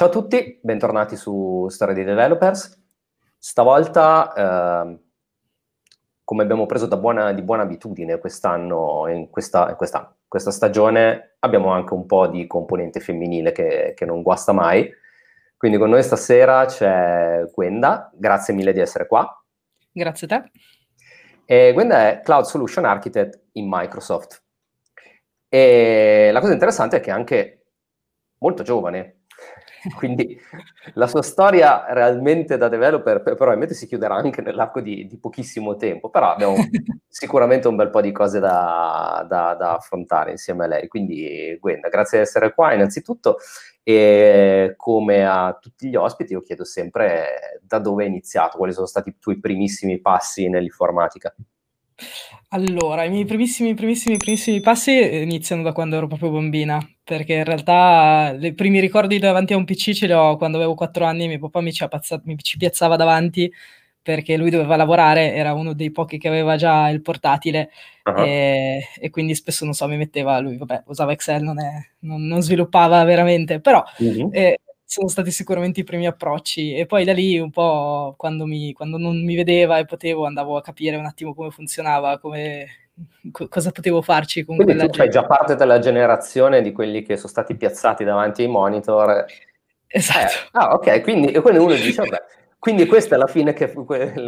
[0.00, 2.82] ciao a tutti, bentornati su Storia di Developers.
[3.36, 4.98] Stavolta, eh,
[6.24, 11.68] come abbiamo preso buona, di buona abitudine quest'anno, in questa, in questa, questa, stagione, abbiamo
[11.68, 14.90] anche un po' di componente femminile che, che non guasta mai.
[15.58, 19.44] Quindi con noi stasera c'è Gwenda, grazie mille di essere qua.
[19.92, 20.50] Grazie a te.
[21.44, 24.42] E Gwenda è Cloud Solution Architect in Microsoft.
[25.46, 27.66] E la cosa interessante è che è anche
[28.38, 29.19] molto giovane,
[29.96, 30.38] quindi
[30.94, 36.10] la sua storia realmente da developer probabilmente si chiuderà anche nell'arco di, di pochissimo tempo,
[36.10, 36.56] però abbiamo
[37.08, 40.88] sicuramente un bel po' di cose da, da, da, affrontare insieme a lei.
[40.88, 43.38] Quindi Gwenda, grazie di essere qua innanzitutto
[43.82, 48.86] e come a tutti gli ospiti io chiedo sempre da dove hai iniziato, quali sono
[48.86, 51.34] stati i tuoi primissimi passi nell'informatica.
[52.52, 57.44] Allora, i miei primissimi, primissimi, primissimi passi iniziano da quando ero proprio bambina, perché in
[57.44, 61.28] realtà i primi ricordi davanti a un PC ce li ho quando avevo 4 anni,
[61.28, 63.52] mio papà mi ci, appazza- mi ci piazzava davanti
[64.02, 67.70] perché lui doveva lavorare, era uno dei pochi che aveva già il portatile
[68.04, 68.24] uh-huh.
[68.24, 72.26] e, e, quindi spesso, non so, mi metteva, lui vabbè, usava Excel, non, è, non,
[72.26, 74.30] non sviluppava veramente, però uh-huh.
[74.32, 78.72] eh, sono stati sicuramente i primi approcci e poi da lì un po' quando, mi,
[78.72, 82.66] quando non mi vedeva e potevo andavo a capire un attimo come funzionava, come,
[83.30, 87.02] co- cosa potevo farci con Quindi quella tu fai già parte della generazione di quelli
[87.02, 89.26] che sono stati piazzati davanti ai monitor.
[89.86, 90.32] Esatto.
[90.32, 92.22] Eh, ah, ok, quindi, quindi uno dice, vabbè,
[92.58, 93.72] quindi questa è la fine che,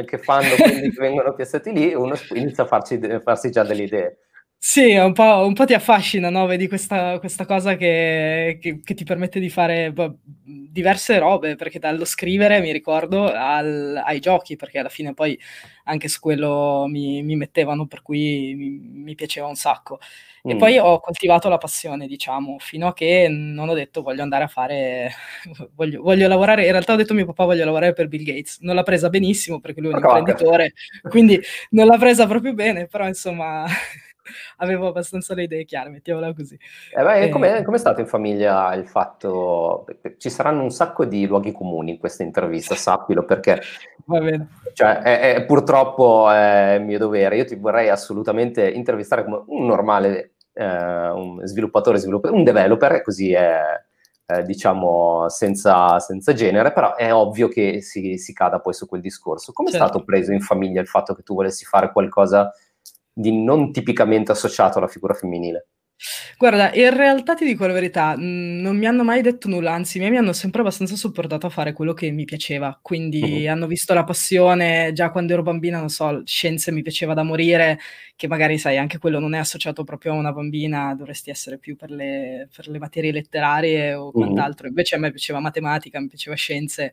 [0.04, 3.82] che fanno quelli che vengono piazzati lì e uno inizia a farci, farsi già delle
[3.82, 4.18] idee.
[4.64, 6.46] Sì, un po', un po' ti affascina, no?
[6.46, 11.80] Vedi questa, questa cosa che, che, che, ti permette di fare boh, diverse robe, perché
[11.80, 15.36] dallo scrivere, mi ricordo, al, ai giochi, perché alla fine poi
[15.84, 18.68] anche su quello mi, mi mettevano, per cui mi,
[19.02, 19.98] mi piaceva un sacco.
[20.44, 20.58] E mm.
[20.58, 24.48] poi ho coltivato la passione, diciamo, fino a che non ho detto voglio andare a
[24.48, 25.10] fare,
[25.74, 28.58] voglio, voglio lavorare, in realtà ho detto a mio papà voglio lavorare per Bill Gates,
[28.60, 30.72] non l'ha presa benissimo perché lui è un imprenditore,
[31.10, 31.40] quindi
[31.70, 33.66] non l'ha presa proprio bene, però insomma
[34.58, 36.58] avevo abbastanza le idee chiare, mettiamola così.
[36.96, 37.28] Eh beh, e...
[37.28, 39.86] com'è, com'è, stato in famiglia il fatto,
[40.18, 43.60] ci saranno un sacco di luoghi comuni in questa intervista, sappilo, perché
[44.04, 44.48] Va bene.
[44.72, 50.32] Cioè, è, è, purtroppo è mio dovere, io ti vorrei assolutamente intervistare come un normale
[50.54, 53.60] eh, un sviluppatore, sviluppatore, un developer, così è...
[54.24, 59.00] Eh, diciamo senza, senza, genere, però è ovvio che si, si cada poi su quel
[59.00, 59.52] discorso.
[59.52, 59.84] Come certo.
[59.84, 62.50] è stato preso in famiglia il fatto che tu volessi fare qualcosa
[63.12, 65.66] di non tipicamente associato alla figura femminile?
[66.38, 69.98] Guarda, in realtà ti dico la verità, mhmm, non mi hanno mai detto nulla, anzi,
[70.00, 72.76] mi hanno sempre abbastanza supportato a fare quello che mi piaceva.
[72.82, 77.22] Quindi hanno visto la passione già quando ero bambina, non so, scienze mi piaceva da
[77.22, 77.78] morire,
[78.16, 81.76] che magari sai anche quello non è associato proprio a una bambina, dovresti essere più
[81.76, 84.16] per le per le materie letterarie o Mh-mh.
[84.16, 84.66] quant'altro.
[84.68, 86.92] Invece a me piaceva matematica, mi piaceva scienze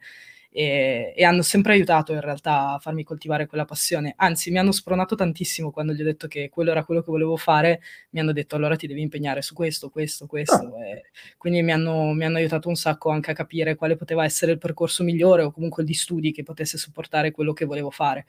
[0.52, 4.14] e, e, hanno sempre aiutato in realtà a farmi coltivare quella passione.
[4.18, 7.38] Anzi, mi hanno spronato tantissimo quando gli ho detto che quello era quello che volevo
[7.38, 10.56] fare, mi hanno detto allora ti devi impegnare su questo, questo, questo.
[10.56, 11.02] Ah.
[11.38, 14.58] quindi mi hanno, mi hanno, aiutato un sacco anche a capire quale poteva essere il
[14.58, 18.26] percorso migliore o comunque di studi che potesse supportare quello che volevo fare.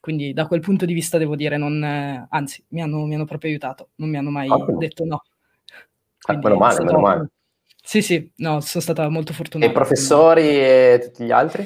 [0.00, 1.82] Quindi da quel punto di vista devo dire, non,
[2.30, 4.78] anzi, mi hanno, mi hanno proprio aiutato, non mi hanno mai oh.
[4.78, 5.22] detto no.
[6.22, 7.30] Ah, meno male, meno male.
[7.82, 9.70] Sì, sì, no, sono stata molto fortunata.
[9.70, 11.62] E i professori e tutti gli altri?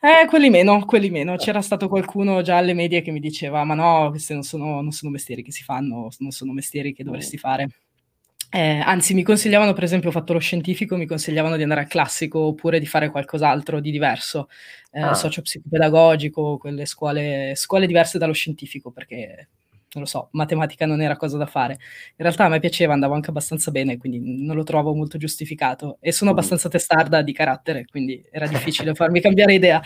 [0.00, 1.36] Eh, quelli meno, quelli meno.
[1.36, 4.92] C'era stato qualcuno già alle medie che mi diceva, ma no, questi non sono, non
[4.92, 7.68] sono mestieri che si fanno, non sono mestieri che dovresti fare.
[8.50, 11.88] Eh, anzi, mi consigliavano, per esempio, ho fatto lo scientifico, mi consigliavano di andare al
[11.88, 14.48] classico oppure di fare qualcos'altro di diverso,
[14.92, 15.14] eh, ah.
[15.14, 19.48] socio-psicopedagogico, quelle scuole, scuole diverse dallo scientifico, perché
[19.96, 21.72] non lo so, matematica non era cosa da fare.
[21.72, 25.96] In realtà a me piaceva, andavo anche abbastanza bene, quindi non lo trovo molto giustificato.
[26.00, 26.34] E sono mm.
[26.34, 29.82] abbastanza testarda di carattere, quindi era difficile farmi cambiare idea.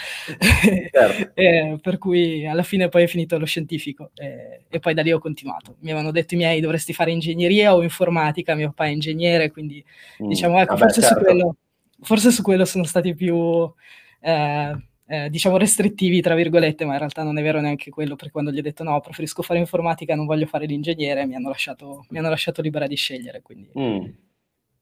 [0.90, 1.30] Certo.
[1.40, 5.12] eh, per cui alla fine poi è finito lo scientifico eh, e poi da lì
[5.12, 5.76] ho continuato.
[5.80, 9.82] Mi avevano detto i miei dovresti fare ingegneria o informatica, mio papà è ingegnere, quindi
[10.22, 10.28] mm.
[10.28, 11.18] diciamo, ecco, Vabbè, forse, certo.
[11.18, 11.56] su quello,
[12.00, 13.72] forse su quello sono stati più...
[14.20, 18.30] Eh, eh, diciamo restrittivi, tra virgolette, ma in realtà non è vero neanche quello, perché
[18.30, 22.04] quando gli ho detto no, preferisco fare informatica, non voglio fare l'ingegnere, mi hanno lasciato,
[22.10, 23.42] mi hanno lasciato libera di scegliere.
[23.42, 24.04] Quindi, mm.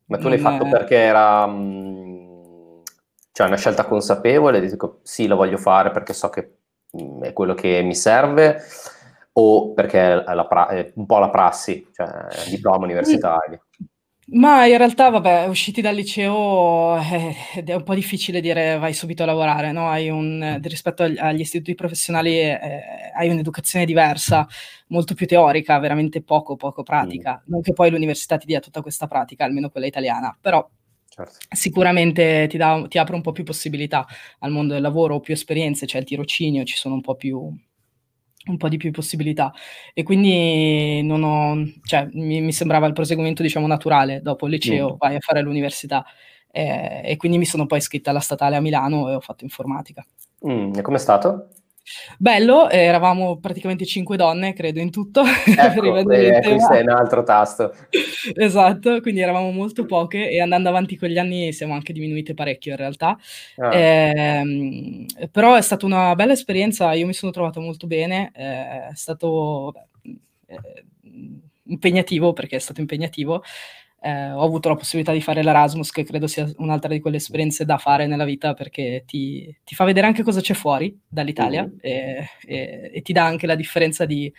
[0.04, 2.82] Ma tu l'hai fatto perché era mh,
[3.32, 6.56] cioè una scelta consapevole, dico sì, lo voglio fare perché so che
[6.90, 8.60] mh, è quello che mi serve,
[9.32, 13.64] o perché è, pra- è un po' la prassi, cioè diploma universitario?
[14.30, 17.34] Ma in realtà, vabbè, usciti dal liceo eh,
[17.64, 19.88] è un po' difficile dire vai subito a lavorare, no?
[19.88, 22.80] Hai un, rispetto agli, agli istituti professionali eh,
[23.16, 24.46] hai un'educazione diversa,
[24.88, 27.40] molto più teorica, veramente poco, poco pratica.
[27.40, 27.50] Mm.
[27.52, 30.68] Non che poi l'università ti dia tutta questa pratica, almeno quella italiana, però
[31.08, 31.38] certo.
[31.48, 34.06] sicuramente ti, dà, ti, apre un po' più possibilità
[34.40, 37.50] al mondo del lavoro, più esperienze, c'è cioè il tirocinio, ci sono un po' più
[38.50, 39.52] un po' di più possibilità
[39.94, 44.94] e quindi non ho, cioè, mi, mi sembrava il proseguimento diciamo naturale dopo il liceo
[44.94, 44.96] mm.
[44.98, 46.04] vai a fare l'università
[46.50, 50.04] eh, e quindi mi sono poi iscritta alla statale a Milano e ho fatto informatica.
[50.46, 51.48] Mm, e com'è stato?
[52.18, 55.22] Bello, eh, eravamo praticamente cinque donne, credo, in tutto.
[55.68, 57.74] Ecco, eh, questo è un altro tasto.
[58.34, 62.72] esatto, quindi eravamo molto poche e andando avanti con gli anni siamo anche diminuite parecchio
[62.72, 63.18] in realtà.
[63.56, 63.74] Ah.
[63.74, 68.94] Eh, però è stata una bella esperienza, io mi sono trovata molto bene, eh, è
[68.94, 69.74] stato
[70.46, 70.84] eh,
[71.64, 73.42] impegnativo perché è stato impegnativo,
[74.00, 77.64] eh, ho avuto la possibilità di fare l'Erasmus, che credo sia un'altra di quelle esperienze
[77.64, 81.78] da fare nella vita perché ti, ti fa vedere anche cosa c'è fuori dall'Italia mm-hmm.
[81.80, 84.32] e, e, e, ti dà anche la differenza di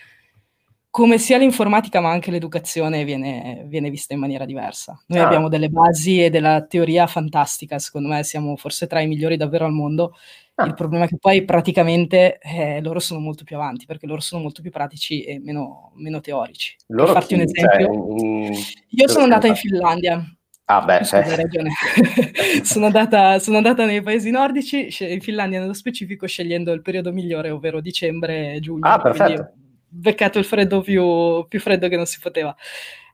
[0.92, 5.00] come sia l'informatica ma anche l'educazione viene, viene vista in maniera diversa.
[5.08, 5.26] Noi ah.
[5.26, 9.66] abbiamo delle basi e della teoria fantastica, secondo me siamo forse tra i migliori davvero
[9.66, 10.16] al mondo
[10.60, 10.66] Ah.
[10.66, 14.42] Il problema è che poi praticamente eh, loro sono molto più avanti perché loro sono
[14.42, 16.76] molto più pratici e meno, meno teorici.
[16.88, 17.42] Loro per farti chi?
[17.42, 18.18] un esempio,
[18.54, 20.22] cioè, io sono andata in Finlandia.
[20.66, 21.72] Ah beh, Scusa, hai ragione.
[22.64, 27.50] sono, andata, sono, andata, nei paesi nordici, in Finlandia nello specifico, scegliendo il periodo migliore,
[27.52, 28.88] ovvero dicembre-giugno.
[28.88, 29.42] Ah, perfetto.
[29.42, 29.52] Ho
[29.88, 32.54] beccato il freddo più, più freddo che non si poteva.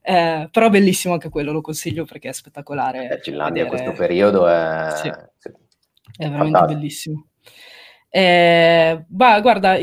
[0.01, 3.07] Eh, però bellissimo anche quello, lo consiglio perché è spettacolare.
[3.09, 4.89] Eh, Finlandia in questo periodo è...
[4.95, 5.07] Sì.
[5.07, 6.79] È veramente Fantastico.
[6.79, 7.27] bellissimo.
[8.09, 9.77] Eh, bah, guarda,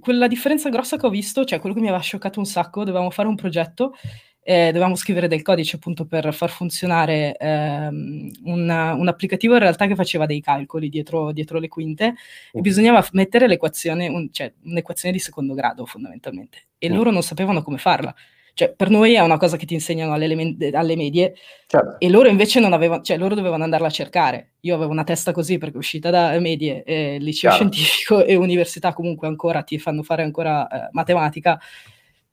[0.00, 3.10] quella differenza grossa che ho visto, cioè quello che mi aveva scioccato un sacco, dovevamo
[3.10, 3.94] fare un progetto,
[4.42, 9.86] eh, dovevamo scrivere del codice appunto per far funzionare ehm, un, un, applicativo in realtà
[9.86, 12.14] che faceva dei calcoli dietro, dietro le quinte
[12.52, 17.62] e bisognava mettere l'equazione, un, cioè un'equazione di secondo grado fondamentalmente e loro non sapevano
[17.62, 18.14] come farla.
[18.58, 20.24] Cioè, per noi è una cosa che ti insegnano alle,
[20.72, 21.36] alle medie
[21.68, 22.00] certo.
[22.00, 24.54] e loro invece non avevano, cioè loro dovevano andarla a cercare.
[24.62, 27.70] Io avevo una testa così perché uscita da medie, eh, liceo Chiaro.
[27.70, 31.56] scientifico e università comunque ancora ti fanno fare ancora eh, matematica,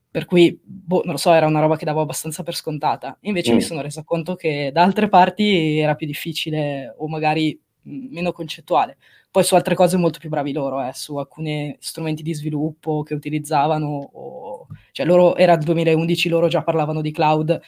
[0.10, 3.20] per cui, boh, non lo so, era una roba che davo abbastanza per scontata.
[3.22, 3.56] Invece mm.
[3.56, 8.98] mi sono resa conto che da altre parti era più difficile o magari meno concettuale.
[9.36, 13.14] Poi su altre cose molto più bravi loro, eh, su alcuni strumenti di sviluppo che
[13.14, 14.68] utilizzavano, o...
[14.94, 17.60] cioè loro era il 2011, loro già parlavano di cloud,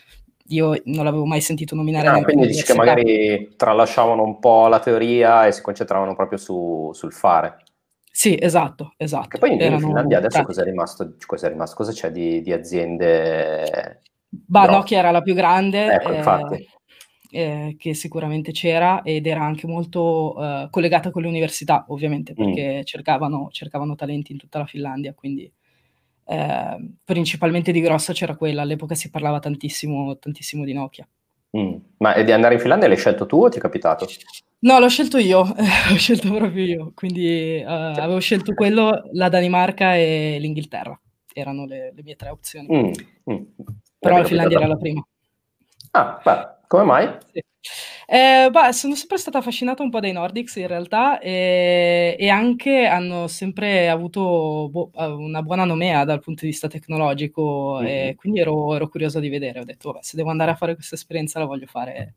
[0.46, 2.08] io non l'avevo mai sentito nominare.
[2.08, 6.90] Ah, quindi dici che magari tralasciavano un po' la teoria e si concentravano proprio su,
[6.94, 7.58] sul fare.
[8.10, 9.28] Sì, esatto, esatto.
[9.28, 11.16] Che poi in, in Finlandia adesso cosa è rimasto?
[11.25, 14.04] Cosa, c'è di, di aziende?
[14.30, 15.88] Bah, Nokia era la più grande.
[15.88, 16.66] Ecco, infatti.
[17.29, 22.35] Eh, che sicuramente c'era ed era anche molto eh, collegata con le università, ovviamente, mm.
[22.35, 22.83] perché mm.
[22.83, 25.51] cercavano, cercavano, talenti in tutta la Finlandia, quindi
[26.29, 31.07] eh, principalmente di grossa c'era quella, all'epoca si parlava tantissimo, tantissimo di Nokia.
[31.57, 31.75] Mm.
[31.97, 34.07] Ma di andare in Finlandia l'hai scelto tu o ti è capitato?
[34.59, 35.44] No, l'ho scelto io,
[35.89, 41.00] l'ho scelto proprio io, quindi uh, avevo scelto quello, la Danimarca e l'Inghilterra,
[41.33, 42.68] erano le, le mie tre opzioni.
[42.68, 43.33] Mm.
[43.33, 43.44] Mm.
[44.00, 45.06] Però la Finlandia era la prima.
[45.91, 46.56] Ah, beh.
[46.68, 47.18] Come mai?
[47.31, 47.44] Sì.
[48.10, 52.86] Eh, bah, sono sempre stata affascinata un po' dai Nordics in realtà e, e anche
[52.86, 57.86] hanno sempre avuto bo- eh, una buona nomea dal punto di vista tecnologico mm-hmm.
[57.86, 59.60] e quindi ero, ero, curiosa di vedere.
[59.60, 62.16] Ho detto, vabbè, se devo andare a fare questa esperienza la voglio fare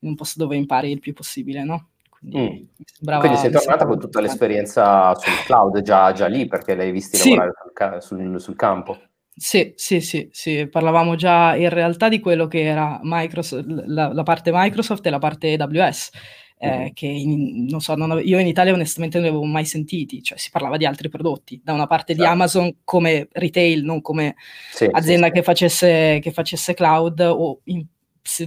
[0.00, 1.90] in un posto dove impari il più possibile, no?
[2.08, 2.84] Quindi, mm.
[2.84, 7.16] sembrava, quindi sei tornata con tutta l'esperienza sul cloud già, già lì perché l'hai visti
[7.16, 7.36] sì.
[7.36, 8.98] lavorare sul, sul, sul campo.
[9.38, 14.22] Sì, sì, sì, sì, parlavamo già in realtà di quello che era Microsoft, la, la
[14.24, 16.10] parte Microsoft e la parte AWS,
[16.58, 16.86] eh, mm-hmm.
[16.92, 20.22] che in, non so, non avevo, io in Italia onestamente non li avevo mai sentiti,
[20.22, 22.22] cioè si parlava di altri prodotti, da una parte certo.
[22.22, 24.34] di Amazon come retail, non come
[24.72, 27.86] sì, azienda che, facesse, che, facesse, cloud o in,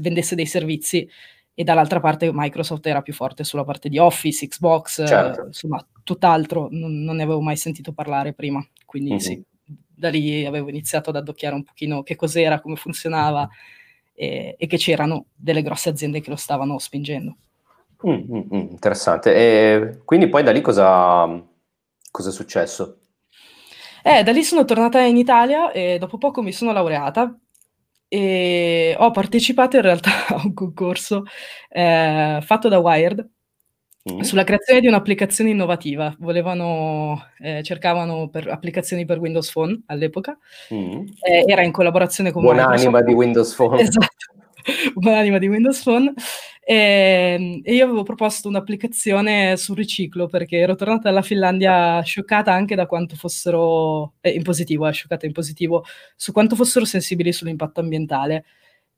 [0.01, 1.07] vendesse dei servizi,
[1.53, 5.43] e dall'altra parte Microsoft era più forte sulla parte di Office, Xbox, certo.
[5.43, 9.19] eh, insomma tutt'altro, non, non, ne avevo mai sentito parlare prima, quindi mm-hmm.
[9.19, 9.45] sì
[9.93, 13.47] da lì avevo iniziato ad addocchiare un pochino che cos'era, come funzionava
[14.13, 17.37] e, e che c'erano delle grosse aziende che lo stavano spingendo.
[18.07, 19.35] Mm, mm, mm, interessante.
[19.35, 21.27] E quindi poi da lì cosa,
[22.09, 22.99] cosa è successo?
[24.03, 27.37] Eh, da lì sono tornata in Italia e dopo poco mi sono laureata
[28.07, 31.23] e ho partecipato in realtà a un concorso
[31.69, 33.29] eh, fatto da Wired.
[34.21, 40.35] Sulla creazione di un'applicazione innovativa, volevano, eh, cercavano per applicazioni per Windows Phone all'epoca,
[40.73, 41.01] mm.
[41.21, 43.79] eh, era in collaborazione con Buonanima di Windows Phone.
[43.79, 44.25] Esatto,
[44.95, 46.13] buonanima di Windows Phone.
[46.63, 52.51] E, ehm, e, io avevo proposto un'applicazione sul riciclo perché ero tornata dalla Finlandia scioccata
[52.51, 57.31] anche da quanto fossero, eh, in positivo, eh, scioccata in positivo, su quanto fossero sensibili
[57.31, 58.45] sull'impatto ambientale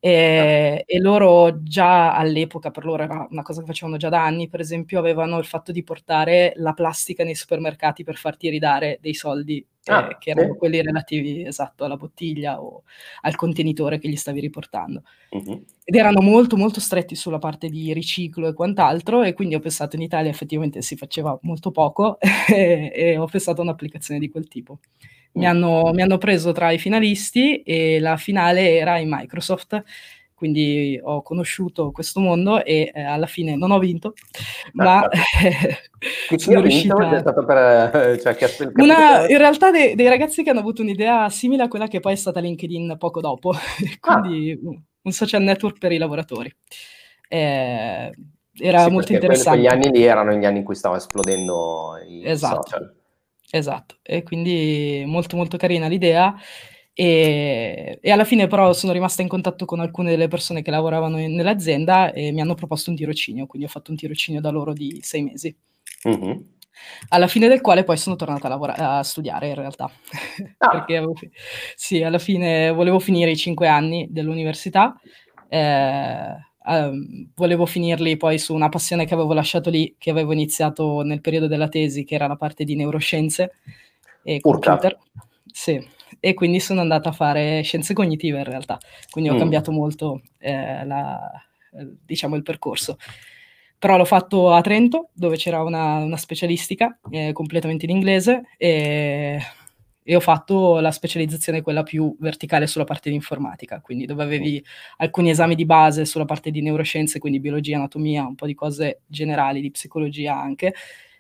[0.05, 4.50] E, e, loro già all'epoca, per loro era una cosa che facevano già da anni,
[4.50, 9.13] per esempio, avevano il fatto di portare la plastica nei supermercati per farti ridare dei
[9.13, 10.57] soldi, ah, eh, che erano sì.
[10.57, 12.83] quelli relativi, esatto, alla bottiglia o
[13.22, 15.03] al contenitore che gli stavi riportando.
[15.29, 15.63] Uh-huh.
[15.86, 19.95] Ed erano molto, molto stretti sulla parte di riciclo e quant'altro, e quindi ho pensato
[19.95, 24.50] in Italia effettivamente si faceva molto poco, e, e ho pensato a un'applicazione di quel
[24.50, 24.79] tipo.
[25.33, 29.83] Mi hanno, mi hanno, preso tra i finalisti e la finale era in Microsoft,
[30.43, 34.13] quindi ho conosciuto questo mondo e eh, alla fine non ho vinto,
[34.73, 37.15] ma eh, sono riuscita...
[37.15, 38.37] È stato per, eh, cioè,
[38.75, 42.13] Una, in realtà dei, dei, ragazzi che hanno avuto un'idea simile a quella che poi
[42.13, 43.53] è stata LinkedIn poco dopo,
[43.99, 44.81] quindi ah.
[45.03, 46.53] un social network per i lavoratori.
[47.27, 48.11] Eh,
[48.59, 49.59] era sì, molto interessante.
[49.59, 52.67] Quegli anni lì erano gli anni in cui stava esplodendo i esatto.
[52.69, 52.95] social.
[53.55, 56.36] Esatto, e quindi molto molto carina l'idea.
[56.91, 61.19] E, e, alla fine però sono rimasta in contatto con alcune delle persone che lavoravano
[61.19, 64.74] in, nell'azienda e mi hanno proposto un tirocinio, quindi ho fatto un tirocinio da loro
[64.74, 65.55] di sei mesi.
[66.10, 66.39] Mm-hmm.
[67.10, 69.83] Alla fine del quale poi sono tornata a, lavora- a studiare in realtà,
[70.57, 70.67] ah.
[70.74, 71.13] perché avevo,
[71.75, 75.00] sì, alla fine volevo finire i cinque anni dell'università.
[75.48, 81.01] Eh, Um, volevo finirli poi su una passione che avevo lasciato lì, che avevo iniziato
[81.01, 83.53] nel periodo della tesi, che era la parte di neuroscienze
[84.24, 84.77] e Urca.
[84.77, 84.98] computer.
[85.51, 85.86] Sì,
[86.20, 88.77] e quindi sono andata a fare scienze cognitive in realtà,
[89.10, 89.39] quindi ho mm.
[89.39, 91.29] cambiato molto eh, la,
[92.05, 92.98] diciamo il percorso.
[93.77, 99.38] Però l'ho fatto a Trento, dove c'era una, una specialistica eh, completamente in inglese e
[100.03, 104.63] e ho fatto la specializzazione quella più verticale sulla parte di informatica, quindi dove avevi
[104.98, 109.01] alcuni esami di base sulla parte di neuroscienze, quindi biologia, anatomia, un po' di cose
[109.07, 110.74] generali, di psicologia anche,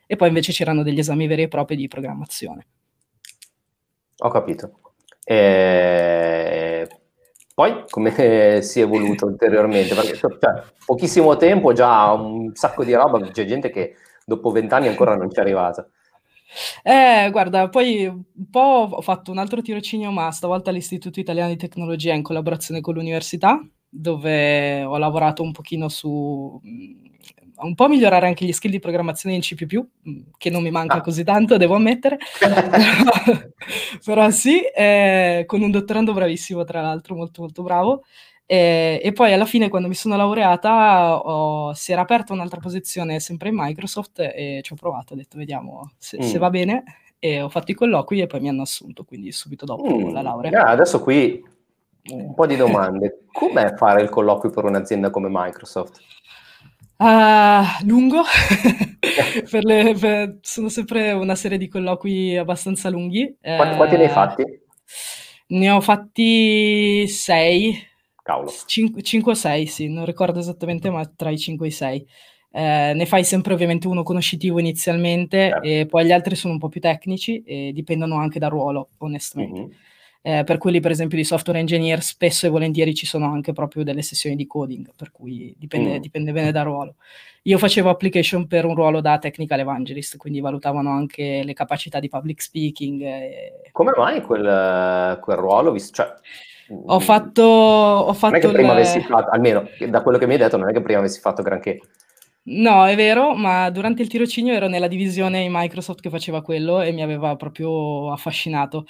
[0.05, 2.67] e poi invece c'erano degli esami veri e propri di programmazione.
[4.17, 4.79] Ho capito.
[5.23, 6.87] E...
[7.53, 8.11] Poi come
[8.61, 9.95] si è evoluto ulteriormente?
[9.95, 10.31] Perché cioè,
[10.85, 15.37] pochissimo tempo, già un sacco di roba, c'è gente che dopo vent'anni ancora non ci
[15.37, 15.87] è arrivata.
[16.83, 21.57] Eh, guarda, poi un po' ho fatto un altro tirocinio, ma stavolta all'Istituto Italiano di
[21.57, 27.05] Tecnologia in collaborazione con l'università, dove ho lavorato un pochino su mm,
[27.57, 30.95] un po' migliorare anche gli skill di programmazione in C++, mm, che non mi manca
[30.95, 31.01] ah.
[31.01, 32.17] così tanto, devo ammettere.
[34.03, 38.03] però, sì, eh, con un dottorando bravissimo, tra l'altro, molto molto bravo.
[38.45, 43.19] E, e, poi alla fine, quando mi sono laureata, ho, si era aperta un'altra posizione
[43.19, 46.21] sempre in Microsoft e ci ho provato, ho detto vediamo se, mm.
[46.21, 46.83] se va bene.
[47.19, 50.11] E ho fatto i colloqui e poi mi hanno assunto, quindi subito dopo mm.
[50.11, 50.63] la laurea.
[50.63, 51.41] Ah, adesso qui
[52.11, 53.25] un po' di domande.
[53.31, 56.01] Com'è fare il colloquio per un'azienda come Microsoft?
[56.95, 58.21] Uh, lungo,
[59.49, 63.35] per le, per, sono sempre una serie di colloqui abbastanza lunghi.
[63.41, 64.61] Quanti, eh, quanti ne hai fatti?
[65.47, 67.77] Ne ho fatti sei,
[68.23, 68.51] Cavolo.
[68.65, 72.07] 5 o 6, sì, non ricordo esattamente, ma tra i 5 e i 6.
[72.55, 75.67] Eh, ne fai sempre ovviamente uno conoscitivo inizialmente certo.
[75.67, 79.59] e poi gli altri sono un po' più tecnici e dipendono anche dal ruolo, onestamente.
[79.59, 79.71] Mm-hmm.
[80.25, 83.83] Eh, per quelli per esempio di software engineer spesso e volentieri ci sono anche proprio
[83.83, 86.01] delle sessioni di coding, per cui dipende, mm.
[86.01, 86.95] dipende bene dal ruolo.
[87.41, 92.07] Io facevo application per un ruolo da technical evangelist, quindi valutavano anche le capacità di
[92.07, 93.01] public speaking.
[93.01, 93.69] E...
[93.73, 95.77] Come mai quel, quel ruolo?
[95.77, 96.13] Cioè,
[96.67, 98.77] ho fatto, ho fatto non è che prima il...
[98.79, 101.41] avessi fatto, almeno da quello che mi hai detto, non è che prima avessi fatto
[101.41, 101.79] granché.
[102.45, 106.81] No, è vero, ma durante il tirocinio ero nella divisione in Microsoft che faceva quello
[106.81, 108.85] e mi aveva proprio affascinato.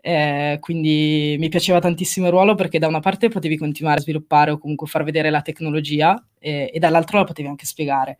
[0.00, 4.50] Eh, quindi mi piaceva tantissimo il ruolo perché da una parte potevi continuare a sviluppare
[4.52, 8.18] o comunque far vedere la tecnologia e, e dall'altro la potevi anche spiegare.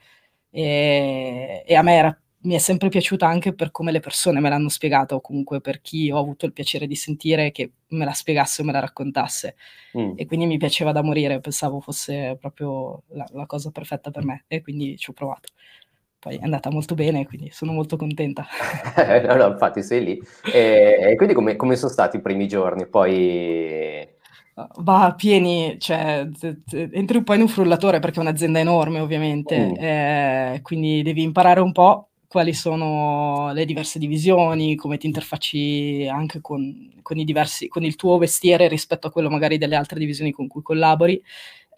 [0.51, 4.49] E, e a me era mi è sempre piaciuta anche per come le persone me
[4.49, 8.13] l'hanno spiegato, o comunque per chi ho avuto il piacere di sentire che me la
[8.13, 9.57] spiegasse o me la raccontasse.
[9.99, 10.13] Mm.
[10.17, 14.45] E quindi mi piaceva da morire, pensavo fosse proprio la, la, cosa perfetta per me
[14.47, 15.49] e quindi ci ho provato.
[16.21, 18.47] Poi è andata molto bene, quindi sono molto contenta.
[19.27, 20.23] no, no, infatti sei lì.
[20.53, 22.87] E, quindi come, come, sono stati i primi giorni?
[22.87, 24.17] Poi...
[24.79, 26.29] Va pieni, cioè
[26.73, 29.75] entri un po' in un frullatore perché è un'azienda enorme ovviamente, mm.
[29.77, 36.41] eh, quindi devi imparare un po' quali sono le diverse divisioni, come ti interfacci anche
[36.43, 40.47] con, con, diversi, con, il tuo vestiere rispetto a quello magari delle altre divisioni con
[40.47, 41.21] cui collabori.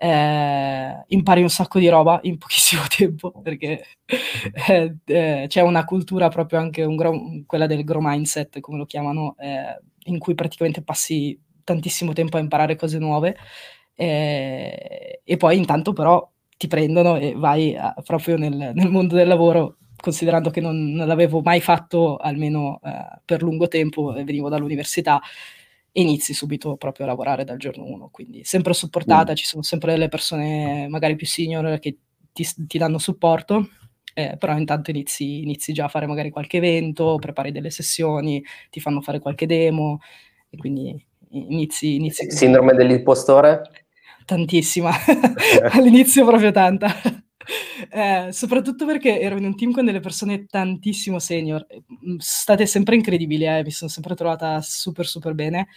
[0.03, 3.85] Eh, impari un sacco di roba in pochissimo tempo perché
[4.69, 9.37] eh, eh, c'è una cultura proprio anche un quella del grow mindset come lo chiamano
[9.39, 13.37] eh, in cui praticamente passi tantissimo tempo a imparare cose nuove
[13.95, 16.27] eh, e poi intanto però
[16.57, 21.07] ti prendono e vai a, proprio nel, nel mondo del lavoro considerando che non, non
[21.07, 25.21] l'avevo mai fatto almeno eh, per lungo tempo e venivo dall'università
[25.93, 29.35] inizi subito proprio a lavorare dal giorno 1, quindi sempre supportata, mm.
[29.35, 31.97] ci sono sempre delle persone magari più senior che
[32.33, 33.69] ti, ti danno supporto,
[34.15, 38.81] eh, però intanto inizi, inizi, già a fare magari qualche evento, prepari delle sessioni, ti
[38.81, 40.01] fanno fare qualche demo
[40.49, 41.97] e quindi inizi...
[41.97, 43.63] inizi Sindrome dell'impostore?
[44.25, 44.93] Tantissima,
[45.73, 46.89] all'inizio proprio tanta.
[47.93, 51.67] Eh, soprattutto perché ero in un team con delle persone tantissimo senior,
[52.19, 55.69] state sempre incredibili, eh, mi sono sempre trovata super super bene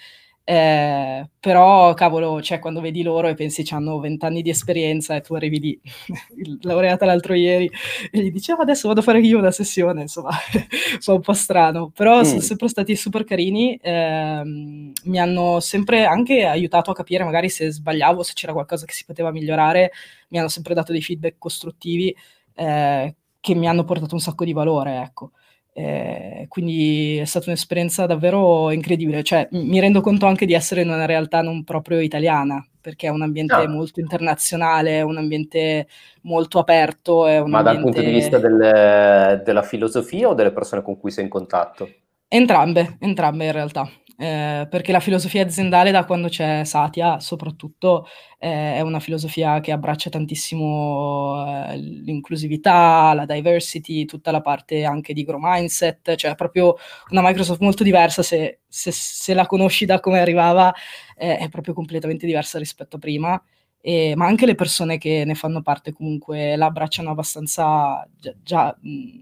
[0.46, 5.22] eh, però, cavolo, cioè, quando vedi loro e pensi che hanno vent'anni di esperienza e
[5.22, 5.82] tu arrivi lì,
[6.64, 7.70] laureata l'altro ieri,
[8.12, 10.32] e gli dici, oh, adesso vado a fare io una sessione, insomma,
[11.00, 11.92] fa un po' strano.
[11.96, 12.24] Però mm.
[12.24, 17.72] sono sempre stati super carini, ehm, mi hanno sempre anche aiutato a capire magari se
[17.72, 19.92] sbagliavo, se c'era qualcosa che si poteva migliorare,
[20.30, 22.14] mi hanno sempre dato dei feedback costruttivi
[22.56, 25.32] eh, che mi hanno portato un sacco di valore, ecco.
[25.76, 30.90] Eh, quindi è stata un'esperienza davvero incredibile, cioè mi rendo conto anche di essere in
[30.90, 33.74] una realtà non proprio italiana, perché è un ambiente no.
[33.74, 35.88] molto internazionale, è un ambiente
[36.22, 37.24] molto aperto.
[37.24, 37.64] Un Ma ambiente...
[37.64, 41.90] dal punto di vista del, della filosofia o delle persone con cui sei in contatto?
[42.28, 48.06] Entrambe, entrambe in realtà eh, perché la filosofia aziendale da quando c'è Satya soprattutto
[48.40, 55.14] eh, è una filosofia che abbraccia tantissimo eh, l'inclusività, la diversity, tutta la parte anche
[55.14, 56.76] di grow mindset, cioè proprio
[57.10, 60.74] una Microsoft molto diversa se, se, se la conosci da come arrivava
[61.16, 63.42] è proprio completamente diversa rispetto a prima.
[63.86, 68.78] E, ma anche le persone che ne fanno parte comunque la abbracciano abbastanza già, già
[68.82, 69.20] mh,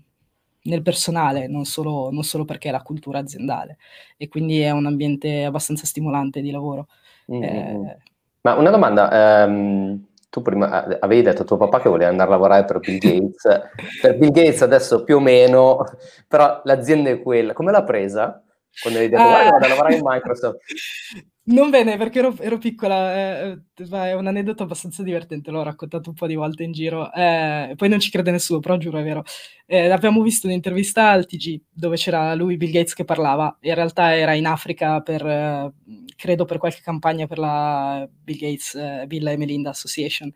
[0.64, 3.78] nel personale, non solo, non solo, perché è la cultura aziendale
[4.18, 6.88] e quindi è un ambiente abbastanza stimolante di lavoro.
[7.32, 7.86] Mm-hmm.
[7.86, 7.98] Eh,
[8.42, 12.30] Ma una domanda, um, tu prima eh, avevi detto a tuo papà che voleva andare
[12.30, 13.62] a lavorare per Bill Gates,
[14.02, 15.84] per Bill Gates adesso più o meno,
[16.28, 18.44] però l'azienda è quella, come l'ha presa?
[18.82, 20.60] Quando hai detto, guarda, vado a lavorare in Microsoft.
[21.46, 26.10] Non bene, perché ero, ero piccola, eh, eh è un aneddoto abbastanza divertente, l'ho raccontato
[26.10, 29.04] un po' di volte in giro, eh, poi non ci crede nessuno, però giuro è
[29.04, 29.24] vero.
[29.66, 34.16] Eh, abbiamo visto un'intervista al TG dove c'era lui, Bill Gates, che parlava, in realtà
[34.16, 35.74] era in Africa per, eh,
[36.16, 40.32] credo per qualche campagna per la Bill Gates, eh, Bill e Melinda Association,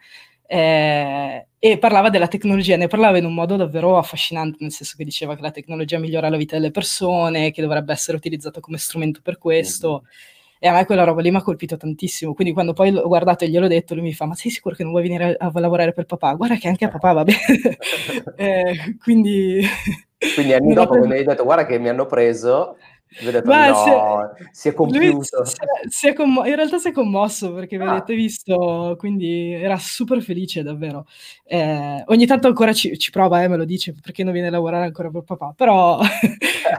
[0.48, 5.04] eh, e parlava della tecnologia, ne parlava in un modo davvero affascinante, nel senso che
[5.04, 9.20] diceva che la tecnologia migliora la vita delle persone, che dovrebbe essere utilizzata come strumento
[9.22, 10.02] per questo.
[10.04, 10.34] Mm-hmm.
[10.60, 12.34] E a me quella roba lì mi ha colpito tantissimo.
[12.34, 14.84] Quindi quando poi l'ho guardato e gliel'ho detto, lui mi fa: Ma sei sicuro che
[14.84, 16.34] non vuoi venire a, a lavorare per papà?
[16.34, 17.40] Guarda che anche a papà va bene.
[18.36, 19.62] eh, quindi.
[20.34, 22.78] Quindi anni dopo, quando hai detto guarda che mi hanno preso,
[23.22, 25.46] Detto, no, si è, si è compiuto.
[25.46, 27.92] Si è, si è commo- in realtà si è commosso perché ah.
[27.92, 31.06] avete visto, quindi era super felice davvero.
[31.46, 34.52] Eh, ogni tanto ancora ci, ci prova, eh, me lo dice, perché non viene a
[34.52, 35.98] lavorare ancora per papà, però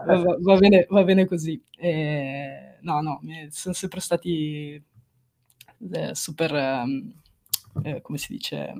[0.04, 1.60] va, va, bene, va, bene, così.
[1.78, 2.55] Eh,
[2.86, 3.20] no, no,
[3.50, 4.82] sono sempre stati
[5.92, 7.12] eh, super, ehm,
[7.82, 8.72] eh, come si dice,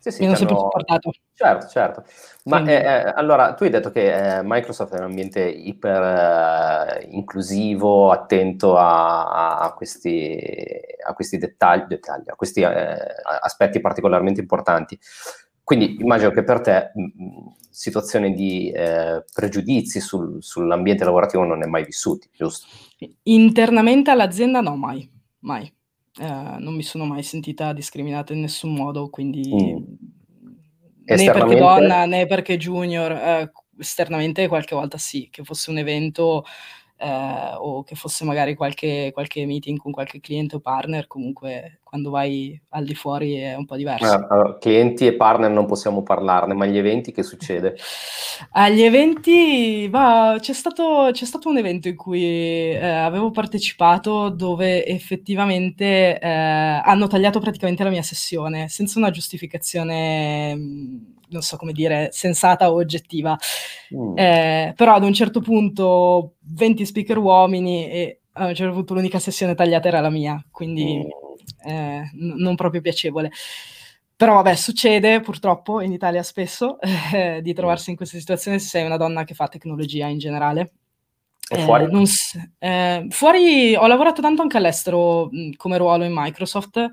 [0.00, 1.12] sì, sì, mi hanno sempre supportato.
[1.34, 2.04] Certo, certo.
[2.44, 7.08] Ma eh, eh, allora, tu hai detto che eh, Microsoft è un ambiente iper eh,
[7.10, 10.38] inclusivo, attento a, a, questi,
[11.04, 12.96] a, questi, dettagli, dettagli a questi eh,
[13.40, 14.98] aspetti particolarmente importanti.
[15.68, 21.64] Quindi immagino che per te mh, situazioni di eh, pregiudizi sul, sull'ambiente lavorativo non ne
[21.64, 22.66] hai mai vissuti, giusto?
[23.24, 25.06] Internamente all'azienda no, mai,
[25.40, 25.70] mai.
[26.20, 29.52] non mi sono mai sentita discriminata in nessun modo, quindi...
[29.52, 30.16] Mm
[31.16, 36.44] né perché donna né perché junior, eh, esternamente qualche volta sì, che fosse un evento
[36.98, 42.10] eh, o che fosse magari qualche, qualche, meeting con qualche cliente o partner, comunque quando
[42.10, 44.26] vai al di fuori è un po' diverso.
[44.28, 47.76] allora, clienti e partner non possiamo parlarne, ma gli eventi che succede?
[48.52, 52.22] Agli eventi, va, c'è, stato, c'è, stato, un evento in cui
[52.72, 60.56] eh, avevo partecipato dove effettivamente eh, hanno tagliato praticamente la mia sessione senza una giustificazione
[61.30, 63.36] non so come dire, sensata o oggettiva.
[63.94, 64.16] Mm.
[64.16, 69.18] Eh, però ad un certo punto 20 speaker uomini e a un certo punto l'unica
[69.18, 71.27] sessione tagliata era la mia, quindi mm.
[71.64, 73.30] Eh, n- non proprio piacevole.
[74.16, 76.78] Però vabbè, succede purtroppo in Italia spesso
[77.12, 80.72] eh, di trovarsi in questa situazione se sei una donna che fa tecnologia in generale.
[81.50, 81.84] E fuori?
[81.84, 86.90] Eh, eh, fuori ho lavorato tanto anche all'estero mh, come ruolo in Microsoft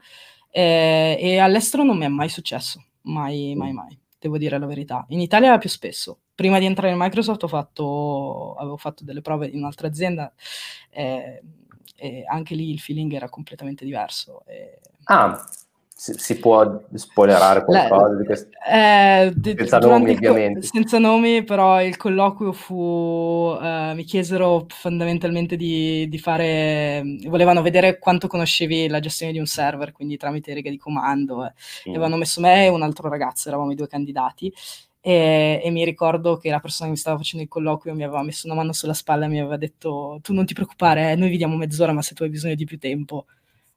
[0.50, 3.76] eh, e all'estero non mi è mai successo, mai, mai, mm.
[3.76, 5.06] mai devo dire la verità.
[5.10, 6.20] In Italia più spesso.
[6.34, 10.34] Prima di entrare in Microsoft ho fatto, avevo fatto delle prove in un'altra azienda
[10.90, 11.42] eh,
[11.96, 14.44] e anche lì il feeling era completamente diverso.
[14.46, 14.80] E...
[15.06, 15.44] Ah,
[15.98, 18.50] si, si, può spoilerare qualcosa La, di questo?
[18.70, 20.62] Eh, senza nomi, ovviamente.
[20.64, 22.76] senza nomi, però il colloquio fu...
[22.76, 27.02] Uh, mi chiesero fondamentalmente di, di, fare...
[27.28, 31.46] Volevano vedere quanto conoscevi la gestione di un server, quindi tramite righe di comando.
[31.46, 31.54] Eh.
[31.90, 31.94] Mm.
[31.94, 34.54] E avevano messo me e un altro ragazzo, eravamo i due candidati.
[35.08, 38.24] E, e, mi ricordo che la persona che mi stava facendo il colloquio mi aveva
[38.24, 41.30] messo una mano sulla spalla e mi aveva detto tu non ti preoccupare, eh, noi
[41.30, 43.28] vediamo mezz'ora, ma se tu hai bisogno di più tempo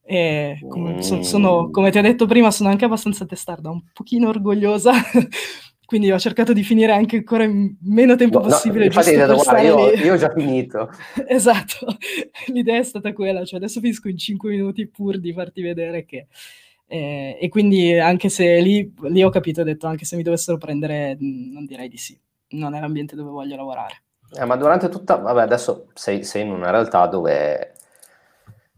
[0.03, 4.29] e come, so, sono, come ti ho detto prima, sono anche abbastanza testarda, un pochino
[4.31, 4.93] orgogliosa.
[5.85, 8.81] Quindi ho cercato di finire anche ancora in meno tempo no, possibile.
[8.81, 10.89] No, infatti, detto, guarda, io, io, ho già finito.
[11.29, 11.99] esatto,
[12.53, 16.29] l'idea è stata quella, cioè adesso finisco in 5 minuti pur di farti vedere che...
[16.91, 20.57] Eh, e quindi anche se lì, lì ho capito, ho detto, anche se mi dovessero
[20.57, 22.19] prendere, non direi di sì.
[22.51, 24.03] Non è l'ambiente dove voglio lavorare.
[24.33, 27.75] Eh, ma durante tutta, vabbè, adesso sei, sei in una realtà dove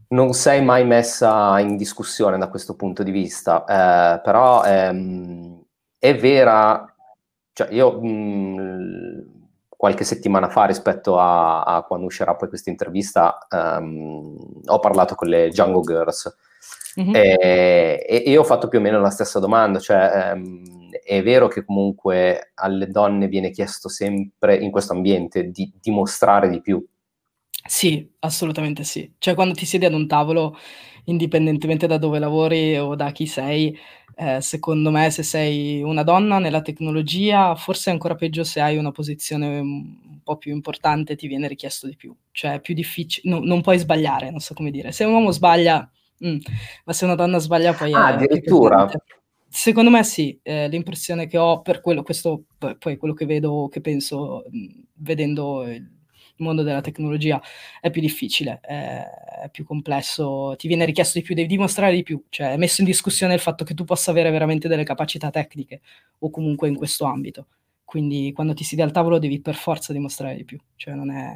[0.08, 5.62] non sei mai messa in discussione da questo punto di vista, eh, però ehm,
[5.98, 6.84] è vera,
[7.52, 9.24] cioè io mh,
[9.68, 15.28] qualche settimana fa rispetto a, a quando uscirà poi questa intervista ehm, ho parlato con
[15.28, 16.36] le Django Girls
[17.00, 17.14] mm-hmm.
[17.14, 21.48] e, e, e, ho fatto più o meno la stessa domanda, cioè ehm, è vero
[21.48, 26.84] che comunque alle donne viene chiesto sempre in questo ambiente di dimostrare di più,
[27.66, 29.12] sì, assolutamente sì.
[29.18, 30.56] Cioè quando ti siedi ad un tavolo,
[31.04, 33.76] indipendentemente da dove lavori o da chi sei,
[34.16, 38.76] eh, secondo me se sei una donna nella tecnologia, forse è ancora peggio se hai
[38.76, 42.14] una posizione un po' più importante, ti viene richiesto di più.
[42.32, 44.92] Cioè è più difficile, no, non puoi sbagliare, non so come dire.
[44.92, 45.88] Se un uomo sbaglia,
[46.24, 46.38] mm,
[46.84, 47.92] ma se una donna sbaglia poi...
[47.92, 48.88] Ah, addirittura.
[49.52, 52.44] Secondo me sì, eh, l'impressione che ho per quello, questo
[52.78, 55.90] poi quello che vedo, che penso, mh, vedendo il
[56.36, 57.40] mondo della tecnologia
[57.80, 59.02] è più difficile, è,
[59.44, 62.80] è, più complesso, ti viene richiesto di più, devi dimostrare di più, cioè è messo
[62.80, 65.80] in discussione il fatto che tu possa avere veramente delle capacità tecniche
[66.18, 67.48] o comunque in questo ambito.
[67.84, 71.34] Quindi quando ti siedi al tavolo devi per forza dimostrare di più, cioè non è...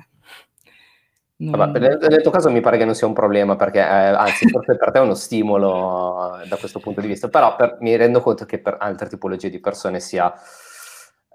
[1.36, 4.48] Vabbè, nel, nel, tuo caso mi pare che non sia un problema perché eh, anzi
[4.48, 8.20] forse per te è uno stimolo da questo punto di vista, però per, mi rendo
[8.20, 10.32] conto che per altre tipologie di persone sia,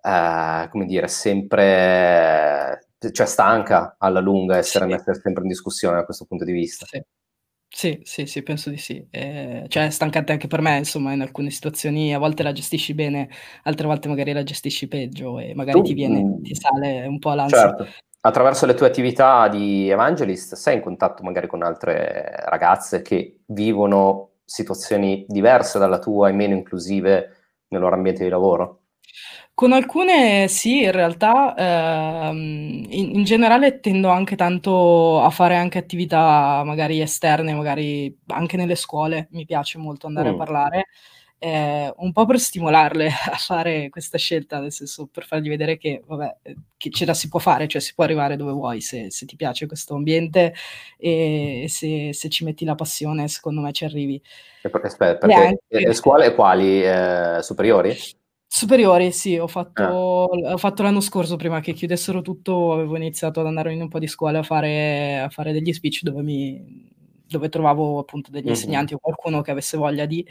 [0.01, 4.91] eh, come dire, sempre cioè stanca alla lunga essere sì.
[4.91, 6.85] messa sempre in discussione da questo punto di vista.
[6.85, 7.03] Sì.
[7.71, 9.05] Sì, sì, sì, penso di sì.
[9.11, 12.95] Eh, cioè è stancante anche per me, insomma, in alcune situazioni a volte la gestisci
[12.95, 13.29] bene,
[13.61, 17.19] altre volte magari la gestisci peggio e magari tu, ti viene, mh, ti sale un
[17.19, 17.59] po' l'ansia.
[17.59, 17.87] Certo.
[18.23, 24.31] Attraverso le tue attività di evangelist sei in contatto magari con altre ragazze che vivono
[24.43, 27.35] situazioni diverse dalla tua e meno inclusive
[27.69, 28.81] nel loro ambiente di lavoro?
[29.53, 35.77] Con alcune sì, in realtà, ehm, in in generale tendo anche tanto a fare anche
[35.77, 40.87] attività magari esterne, magari anche nelle scuole, mi piace molto andare a parlare,
[41.39, 46.03] ehm, un po' per stimolarle a fare questa scelta, nel senso per fargli vedere che
[46.05, 49.09] vabbè, ehm, che ce la si può fare, cioè si può arrivare dove vuoi se
[49.11, 50.53] se ti piace questo ambiente
[50.97, 54.21] e se se ci metti la passione secondo me ci arrivi.
[54.61, 56.83] Perché aspetta, perché anche le scuole quali?
[56.83, 57.95] Ehm, superiori?
[58.51, 59.83] Superiori, sì, ho fatto
[60.31, 60.53] Ah.
[60.53, 63.99] ho fatto l'anno scorso prima che chiudessero tutto, avevo iniziato ad andare in un po'
[63.99, 66.91] di scuole a fare a fare degli speech dove mi
[67.29, 68.49] dove trovavo appunto degli Mh-mh.
[68.49, 70.25] insegnanti o qualcuno che avesse voglia di,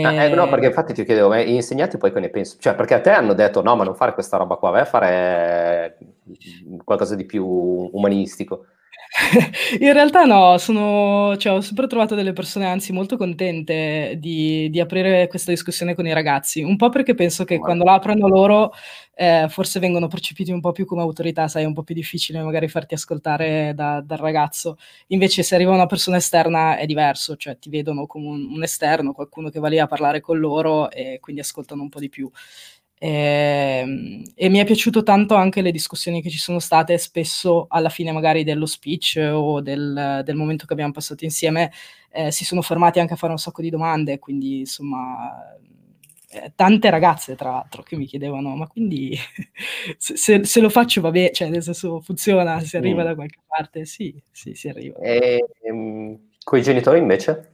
[0.00, 2.76] Ah, eh, no, perché infatti ti chiedevo, ma gli insegnanti poi che ne penso cioè
[2.76, 5.98] perché a te hanno detto: "No, ma non fare questa roba qua, vai a fare
[6.84, 8.66] qualcosa di più umanistico".
[9.80, 14.80] In realtà no, sono cioè ho sempre trovato delle persone anzi molto contente di di
[14.80, 18.72] aprire questa discussione con i ragazzi, un po' perché penso che quando la aprono loro,
[19.14, 22.42] ehm, forse vengono percepiti un po' più come autorità, sai, è un po' più difficile
[22.42, 24.76] magari farti ascoltare da dal ragazzo.
[25.08, 29.12] Invece se arriva una persona esterna è diverso, cioè ti vedono come un un esterno,
[29.12, 32.30] qualcuno che va lì a parlare con loro e quindi ascoltano un po' di più.
[33.00, 37.88] Ehm, e mi è piaciuto tanto anche le discussioni che ci sono state spesso alla
[37.90, 41.70] fine magari dello speech o del del momento che abbiamo passato insieme,
[42.10, 45.56] ehm, si sono fermati anche a fare un sacco di domande, quindi insomma,
[46.30, 49.16] ehm, tante ragazze tra l'altro che mi chiedevano: "Ma quindi
[49.98, 53.04] se se se lo faccio va be cioè nel senso funziona, si arriva Mh.
[53.06, 54.98] da qualche parte?" Sì, sì, si arriva.
[55.00, 57.52] Ehm, coi genitori invece?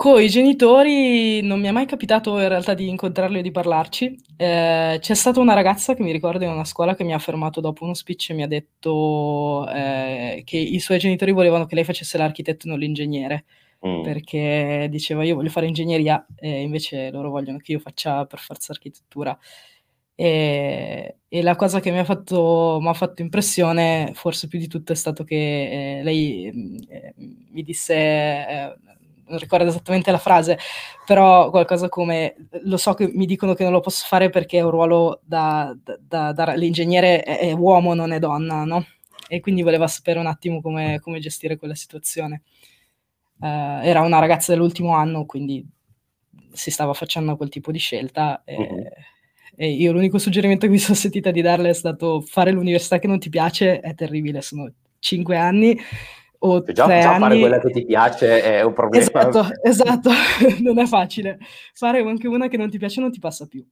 [0.00, 4.16] Coi genitori non mi è mai capitato in realtà di incontrarli o di parlarci.
[4.36, 7.60] Ehm, c'è stata una ragazza che mi ricordo in una scuola che mi ha fermato
[7.60, 11.82] dopo uno speech e mi ha detto, ehm, che i suoi genitori volevano che lei
[11.82, 13.44] facesse l'architetto e non l'ingegnere,
[13.80, 14.02] Mh.
[14.02, 18.70] perché diceva: "Io voglio fare ingegneria", e invece loro vogliono che io faccia per forza
[18.70, 19.36] architettura.
[20.14, 24.94] Ehm, e la cosa che mi ha fatto fatto impressione, forse più di tutto, è
[24.96, 27.12] stato che, ehm, lei, mhmm, ehm,
[27.50, 28.76] mi disse, ehm
[29.28, 30.58] non ricordo esattamente la frase,
[31.04, 34.62] però qualcosa come lo so che mi dicono che non lo posso fare perché è
[34.62, 38.84] un ruolo da, da, da, da l'ingegnere è, è, uomo, non è donna, no?
[39.28, 42.42] E quindi voleva sapere un attimo come, come gestire quella situazione.
[43.40, 45.64] Uh, era una ragazza dell'ultimo anno, quindi
[46.52, 48.42] si stava facendo quel tipo di scelta.
[48.44, 48.86] E, uh-huh.
[49.54, 53.06] e io l'unico suggerimento che mi sono sentita di darle è stato fare l'università che
[53.06, 55.78] non ti piace è terribile, sono cinque anni
[56.40, 57.20] o già, già anni...
[57.20, 59.04] fare quella che ti piace è un problema.
[59.04, 60.10] Esatto, esatto,
[60.62, 61.38] non è facile.
[61.72, 63.66] Fare anche una che non ti piace non ti passa più.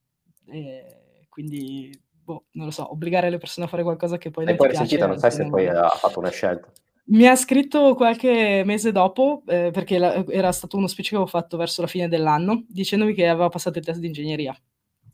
[0.48, 1.90] E quindi,
[2.22, 4.70] boh, non lo so, obbligare le persone a fare qualcosa che poi e non poi
[4.70, 5.06] ti piace...
[5.06, 6.70] Non sai se poi ha fatto una scelta.
[7.08, 11.30] Mi ha scritto qualche mese dopo, eh, perché la, era stato uno speech che avevo
[11.30, 14.56] fatto verso la fine dell'anno, dicendomi che aveva passato il test di ingegneria.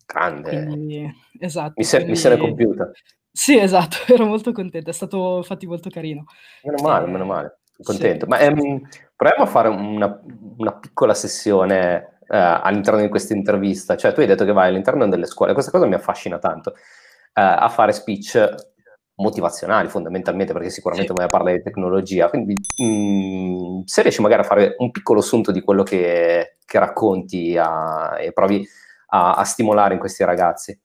[0.06, 0.64] Grande.
[0.64, 1.74] Quindi, esatto.
[1.76, 2.12] Mi, se, quindi...
[2.12, 2.90] mi se l'è compiuta.
[3.32, 6.24] Sì, esatto, ero molto contenta, è stato infatti molto carino.
[6.62, 8.26] Meno male, meno male, contento.
[8.26, 8.30] Sì.
[8.30, 10.20] Ma ehm, proviamo a fare una,
[10.58, 13.96] una piccola sessione eh, all'interno di questa intervista.
[13.96, 17.40] Cioè, tu hai detto che vai all'interno delle scuole, questa cosa mi affascina tanto, eh,
[17.40, 18.70] a fare speech
[19.14, 21.16] motivazionali fondamentalmente, perché sicuramente sì.
[21.16, 22.28] vai a parlare di tecnologia.
[22.28, 26.78] Quindi, mh, mm, se riesci magari a fare un piccolo assunto di quello che, che
[26.78, 28.66] racconti a, e provi
[29.08, 30.78] a, a stimolare in questi ragazzi.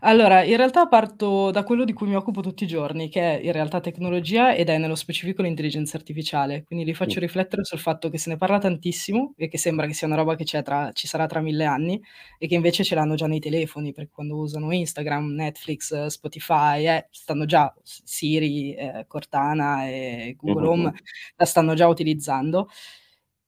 [0.00, 3.44] Allora, in realtà parto da quello di cui mi occupo tutti i giorni, che è
[3.44, 6.64] in realtà tecnologia ed è nello specifico l'intelligenza artificiale.
[6.64, 7.22] Quindi li faccio Mh.
[7.22, 10.34] riflettere sul fatto che se ne parla tantissimo e che sembra che sia una roba
[10.34, 12.00] che c'è tra ci sarà tra 1000 anni
[12.38, 17.06] e che invece ce l'hanno già nei telefoni, perché quando usano Instagram, Netflix, Spotify, eh,
[17.10, 20.92] stanno già Siri, ehm, Cortana e Google Home
[21.36, 22.68] la stanno già utilizzando.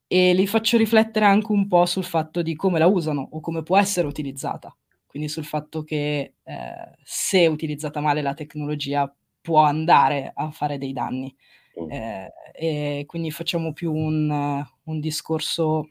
[0.07, 3.63] E li faccio riflettere anche un po' sul fatto di come la usano o come
[3.63, 4.75] può essere utilizzata
[5.15, 10.93] quindi sul fatto che eh, se utilizzata male la tecnologia può andare a fare dei
[10.93, 11.33] danni.
[11.81, 11.89] Mm.
[11.89, 15.91] Eh, e quindi facciamo più un, un discorso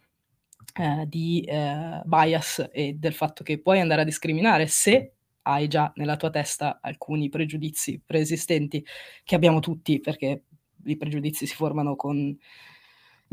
[0.78, 5.90] eh, di eh, bias e del fatto che puoi andare a discriminare se hai già
[5.96, 8.86] nella tua testa alcuni pregiudizi preesistenti
[9.24, 10.44] che abbiamo tutti, perché
[10.84, 12.38] i pregiudizi si formano con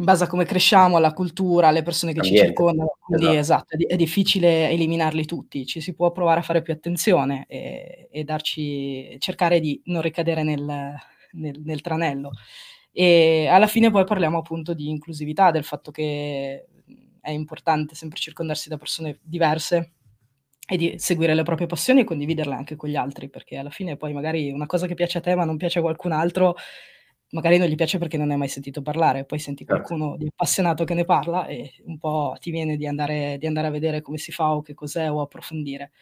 [0.01, 2.41] in base a come cresciamo, alla cultura, alle persone che Ambiente.
[2.41, 6.43] ci circondano, quindi esatto, esatto è, è, difficile eliminarli tutti, ci si può provare a
[6.43, 10.65] fare più attenzione e, e darci, cercare di non ricadere nel,
[11.33, 12.31] nel, nel, tranello.
[12.91, 16.67] E alla fine poi parliamo appunto di inclusività, del fatto che
[17.21, 19.93] è importante sempre circondarsi da persone diverse
[20.67, 23.99] e di seguire le proprie passioni e condividerle anche con gli altri, perché alla fine
[23.99, 26.57] poi magari una cosa che piace a te ma non piace a qualcun altro
[27.31, 29.83] magari non gli piace perché non ne hai mai sentito parlare, poi senti certo.
[29.83, 33.67] qualcuno di appassionato che ne parla e un po' ti viene di andare, di andare
[33.69, 35.93] a vedere come si fa o che cos'è o approfondire.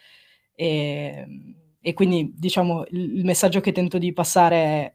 [0.55, 4.95] E, ehm, e quindi diciamo il, il, messaggio che tento di passare è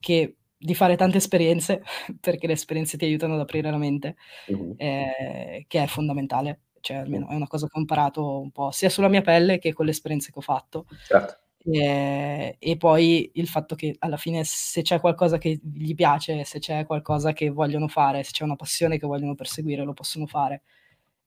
[0.00, 1.82] che di fare tante esperienze,
[2.20, 4.74] perché le esperienze ti aiutano ad aprire la mente, uh-huh.
[4.78, 8.88] eh, che è fondamentale, cioè almeno è una cosa che ho imparato un po' sia
[8.88, 10.86] sulla mia pelle che con le esperienze che ho fatto.
[11.06, 11.43] Certo.
[11.66, 16.58] E, e poi il fatto che alla fine se c'è qualcosa che gli piace, se
[16.58, 20.62] c'è qualcosa che vogliono fare, se c'è una passione che vogliono perseguire, lo possono fare.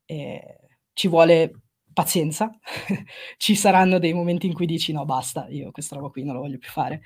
[0.05, 0.59] E
[0.93, 1.51] ci vuole
[1.91, 2.51] pazienza,
[3.37, 6.41] ci saranno dei momenti in cui dici no basta, io questa roba qui non la
[6.41, 7.01] voglio più fare.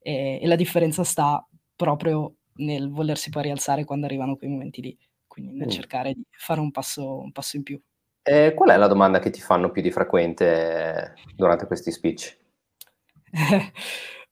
[0.00, 4.98] E, e la differenza sta proprio nel volersi poi rialzare quando arrivano quei momenti lì,
[5.28, 5.70] quindi nel mm.
[5.70, 7.80] cercare di fare un passo, un passo in più.
[8.24, 12.38] Eh, qual è la domanda che ti fanno più di frequente durante questi speech?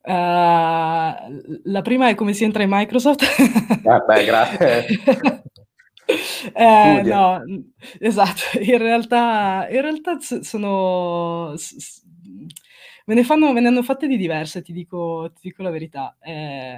[0.03, 0.11] Uh,
[1.65, 3.23] la prima è come si entra in Microsoft.
[3.85, 4.85] ah, beh, grazie.
[6.53, 7.43] eh, no,
[7.99, 11.55] esatto, in realtà, in realtà sono...
[13.05, 16.15] Me ne, fanno, me ne hanno fatte di diverse, ti dico, ti dico la verità.
[16.21, 16.75] Eh,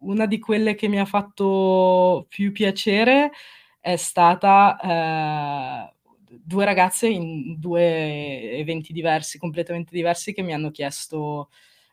[0.00, 3.32] una di quelle che mi ha fatto più piacere
[3.80, 5.94] è stata eh,
[6.30, 11.48] due ragazze in due eventi diversi, completamente diversi, che mi hanno chiesto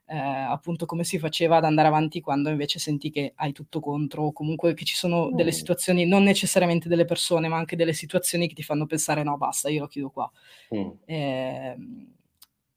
[0.08, 4.24] eh, appunto come si faceva ad andare avanti quando invece senti che hai tutto contro,
[4.24, 5.36] o comunque che ci sono mm.
[5.36, 9.38] delle situazioni, non necessariamente delle persone, ma anche delle situazioni che ti fanno pensare no,
[9.38, 10.32] basta, io lo chiudo qua.
[10.76, 10.90] Mm.
[11.06, 12.14] E, ehm,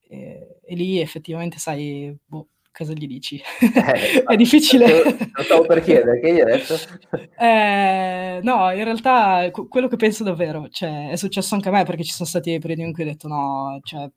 [0.08, 3.42] e, e, lì effettivamente sai, boh, cosa gli dici?
[3.60, 5.02] Eh, è difficile.
[5.32, 6.74] Lo stavo per chiedere, che gli hai detto?
[7.38, 12.04] Eh, no, in realtà quello che penso davvero, cioè, è successo anche a me perché
[12.04, 14.08] ci sono stati dei periodi in cui ho detto no, cioè,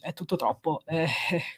[0.00, 1.06] è tutto troppo, eh,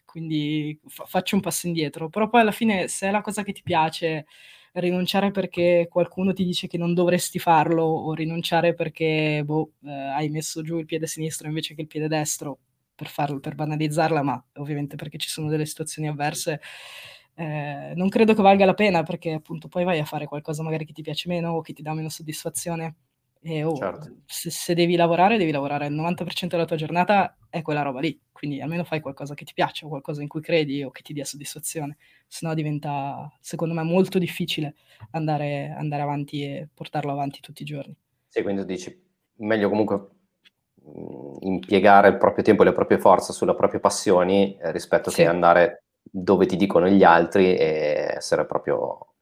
[0.04, 3.52] quindi fa- faccio un passo indietro, però poi alla fine se è la cosa che
[3.52, 4.26] ti piace,
[4.74, 10.28] rinunciare perché qualcuno ti dice che non dovresti farlo o rinunciare perché boh, eh, hai
[10.30, 12.58] messo giù il piede sinistro invece che il piede destro,
[12.94, 16.60] per, farlo, per banalizzarla, ma ovviamente perché ci sono delle situazioni avverse,
[17.34, 20.84] eh, non credo che valga la pena perché appunto poi vai a fare qualcosa magari
[20.84, 22.96] che ti piace meno o che ti dà meno soddisfazione.
[23.44, 24.18] E oh, certo.
[24.24, 28.16] se, se, devi lavorare, devi lavorare il 90% della tua giornata è quella roba lì,
[28.30, 31.12] quindi almeno fai qualcosa che ti piace o qualcosa in cui credi o che ti
[31.12, 31.96] dia soddisfazione,
[32.28, 34.76] se no diventa, secondo me, molto difficile
[35.10, 37.96] andare, andare avanti e portarlo avanti tutti i giorni.
[38.28, 38.96] Sì, quindi dici,
[39.38, 40.08] meglio comunque
[41.40, 45.16] impiegare il proprio tempo e le proprie forze sulle proprie passioni eh, rispetto sì.
[45.16, 49.14] che andare dove ti dicono gli altri e essere proprio,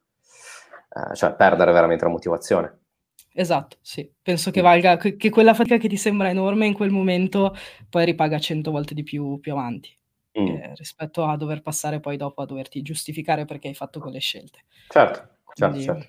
[0.89, 2.79] eh, cioè perdere veramente la motivazione.
[3.33, 4.11] Esatto, sì.
[4.21, 7.55] Penso che valga, che, che quella fatica che ti sembra enorme in quel momento
[7.89, 9.97] poi ripaga cento volte di più più avanti,
[10.39, 10.47] mm.
[10.47, 14.65] eh, rispetto a dover passare poi dopo a doverti giustificare perché hai fatto quelle scelte.
[14.89, 15.83] Certo, certo, Quindi...
[15.85, 16.07] certo.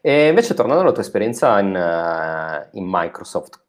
[0.00, 3.62] E invece tornando alla tua esperienza in, uh, in Microsoft,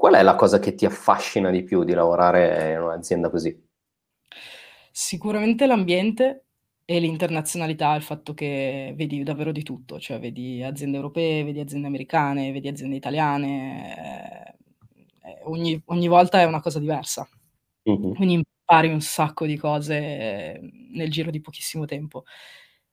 [0.00, 3.54] qual è la cosa che ti affascina di più di lavorare in un'azienda così?
[4.90, 6.46] Sicuramente l'ambiente
[6.86, 11.88] e l'internazionalità, il fatto che vedi davvero di tutto, cioè vedi aziende europee, vedi aziende
[11.88, 14.56] americane, vedi aziende italiane,
[15.22, 17.28] eh, eh ogni, ogni, volta è una cosa diversa.
[17.90, 18.14] Mm-hmm.
[18.14, 20.60] Quindi impari un sacco di cose eh,
[20.92, 22.24] nel giro di pochissimo tempo.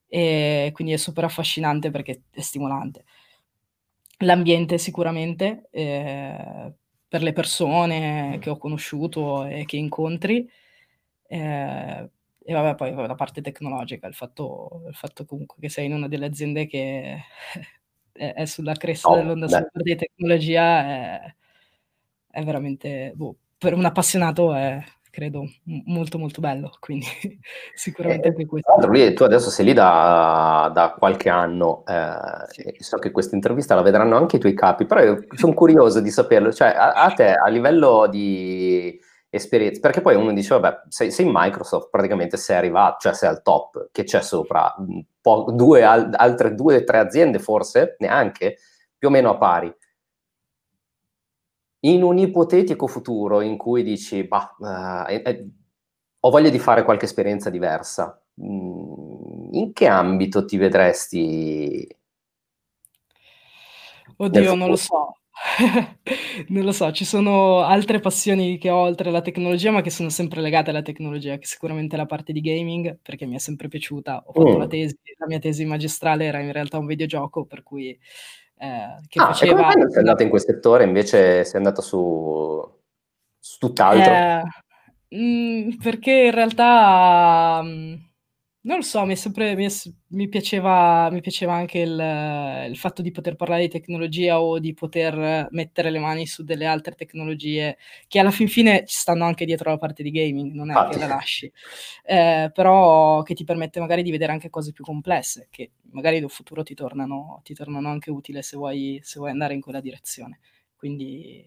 [0.07, 3.05] E quindi è super affascinante perché è stimolante.
[4.17, 6.73] L'ambiente sicuramente, eh,
[7.07, 10.49] per le persone che ho conosciuto e che incontri,
[11.27, 12.09] eh,
[12.49, 16.07] e vabbè, poi la parte tecnologica, il fatto, il fatto comunque che sei in una
[16.07, 17.23] delle aziende che
[18.13, 21.35] è, è sulla cresta oh, dell'onda parte di tecnologia è,
[22.29, 24.81] è veramente, boh, per un appassionato è,
[25.17, 25.49] credo,
[25.85, 27.07] molto molto bello, quindi
[27.73, 28.85] sicuramente anche questo.
[28.85, 32.75] Lui, tu adesso sei lì da, da qualche anno, eh, sì.
[32.83, 36.11] so che questa intervista la vedranno anche i tuoi capi, però io sono curioso di
[36.11, 38.95] saperlo, cioè a, a te a livello di
[39.27, 43.29] esperienza, perché poi uno dice, vabbè, sei, sei in Microsoft, praticamente sei arrivato, cioè sei
[43.29, 44.71] al top, che c'è sopra,
[45.19, 48.57] po- due, al- altre due o tre aziende forse, neanche,
[48.95, 49.75] più o meno a pari.
[51.81, 55.49] In un ipotetico futuro in cui dici, bah, eh, eh,
[56.19, 61.87] ho voglia di fare qualche esperienza diversa, mm, in che ambito ti vedresti?
[64.17, 65.17] Oddio, non lo so.
[66.49, 70.09] Non lo so, ci sono altre passioni che ho oltre la tecnologia, ma che sono
[70.09, 73.67] sempre legate alla tecnologia, che sicuramente è la parte di gaming, perché mi è sempre
[73.67, 74.23] piaciuta.
[74.25, 74.69] Ho fatto la mm.
[74.69, 77.97] tesi, la mia tesi magistrale era in realtà un videogioco, per cui
[78.57, 82.75] eh, che Ah, e come non sei andata in quel settore, invece sei andata su
[83.39, 84.13] su tutt'altro?
[84.13, 84.41] Eh,
[85.09, 88.05] mhmm, perché in realtà, mhmm
[88.67, 89.65] non lo so, mi, sempre, mi,
[90.07, 94.73] mi, piaceva, mi piaceva, anche il, il, fatto di poter parlare di tecnologia o di
[94.73, 97.77] poter mettere le mani su delle altre tecnologie
[98.07, 100.89] che alla fin fine ci stanno anche dietro la parte di gaming, non è ah,
[100.89, 101.49] che la lasci,
[102.03, 106.27] eh, però che ti permette magari di vedere anche cose più complesse che magari in
[106.27, 110.39] futuro ti tornano, ti tornano anche utile se vuoi, se vuoi andare in quella direzione.
[110.75, 111.45] Quindi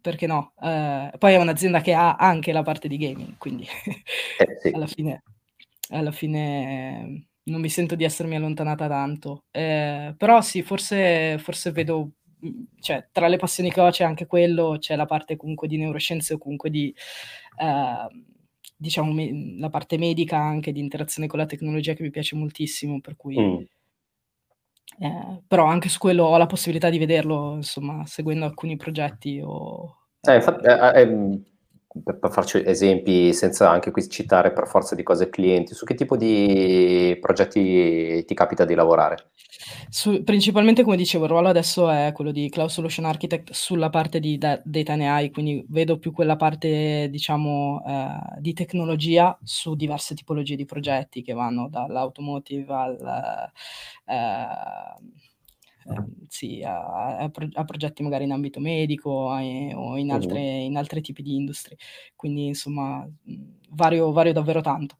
[0.00, 0.52] perché no?
[0.60, 3.64] Eh, poi è un'azienda che ha anche la parte di gaming, quindi
[4.38, 4.68] eh, sì.
[4.74, 5.22] alla fine
[5.88, 9.44] alla fine non mi sento di essermi allontanata tanto.
[9.50, 14.26] Eh, però sì, forse, forse vedo, mhmm, cioè, tra le passioni che ho c'è anche
[14.26, 16.94] quello, c'è la parte comunque di neuroscienze o comunque di,
[17.58, 18.22] eh,
[18.76, 23.00] diciamo, me- la parte medica anche di interazione con la tecnologia che mi piace moltissimo,
[23.00, 23.38] per cui...
[23.38, 23.62] Mm.
[25.00, 29.96] Eh, però anche su quello ho la possibilità di vederlo, insomma, seguendo alcuni progetti o...
[30.22, 31.44] Eh, infatti, eh, eh, ehm,
[32.02, 35.94] per, per farci esempi, senza anche qui citare per forza di cose clienti, su che
[35.94, 39.30] tipo di progetti ti capita di lavorare?
[39.88, 44.20] Su, principalmente, come dicevo, il ruolo adesso è quello di Cloud Solution Architect sulla parte
[44.20, 49.74] di da, Data and AI, quindi vedo più quella parte, diciamo, eh, di tecnologia su
[49.74, 53.50] diverse tipologie di progetti che vanno dall'automotive al...
[54.06, 55.26] Eh,
[56.28, 61.00] sì, a, a, a, progetti magari in ambito medico e, o in, altre, in altri
[61.00, 61.78] tipi di industrie.
[62.14, 63.08] Quindi insomma
[63.70, 64.98] vario, vario davvero tanto.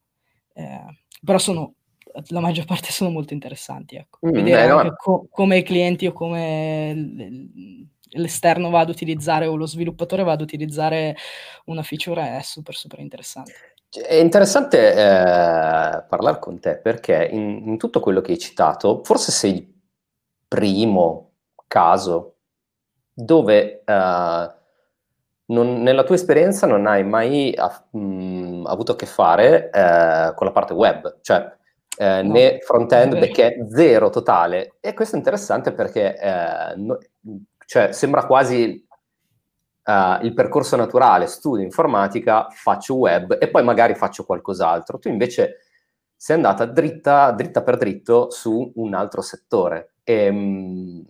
[0.54, 0.84] Eh,
[1.22, 1.74] però sono,
[2.28, 3.96] la maggior parte sono molto interessanti.
[3.96, 4.18] Ecco.
[4.26, 4.94] Mm, Vedere beh, no.
[4.96, 7.66] co- come i clienti o come
[8.10, 11.14] l'esterno va ad utilizzare o lo sviluppatore va ad utilizzare
[11.66, 13.52] una feature è super super interessante.
[13.90, 19.30] È interessante eh, parlare con te perché in, in tutto quello che hai citato, forse
[19.30, 19.77] sei
[20.48, 21.32] primo
[21.66, 22.36] caso
[23.12, 24.56] dove uh,
[25.46, 30.46] non, nella tua esperienza non hai mai uh, mh, avuto a che fare uh, con
[30.46, 31.56] la parte web, cioè
[31.98, 34.76] no, né front-end, back-end, zero totale.
[34.80, 36.98] E questo è interessante perché no,
[37.66, 38.86] cioè, sembra quasi
[40.20, 44.98] il percorso naturale, studio informatica, faccio web e poi magari faccio qualcos'altro.
[44.98, 45.56] Tu invece
[46.14, 49.94] sei andata dritta, dritta per dritto su un altro settore.
[50.10, 51.04] E, mh,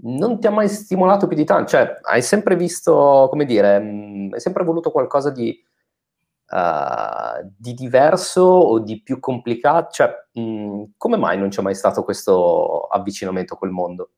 [0.00, 1.70] non ti ha mai stimolato più di tanto?
[1.70, 5.58] Cioè, hai sempre visto, come dire, mh, hai sempre voluto qualcosa di,
[6.50, 9.88] uh, di diverso o di più complicato?
[9.92, 14.10] Cioè, mh, come mai non c'è mai stato questo avvicinamento col mondo?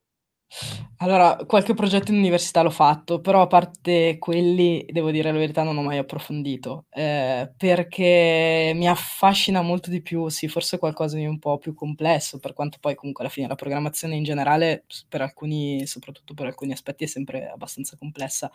[0.98, 5.62] Allora, qualche progetto in università l'ho fatto, però a parte quelli, devo dire la verità,
[5.62, 11.24] non ho mai approfondito, ehm, perché mi affascina molto di più, sì, forse qualcosa di
[11.24, 15.22] un po' più complesso, per quanto poi comunque alla fine la programmazione in generale, per
[15.22, 18.50] alcuni soprattutto per alcuni aspetti, è sempre abbastanza complessa.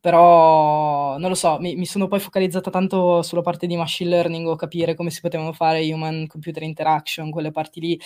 [0.00, 4.46] Però, non lo so, mi mi sono poi focalizzata tanto sulla parte di machine learning
[4.46, 8.00] o capire come si potevano fare human computer interaction, quelle parti lì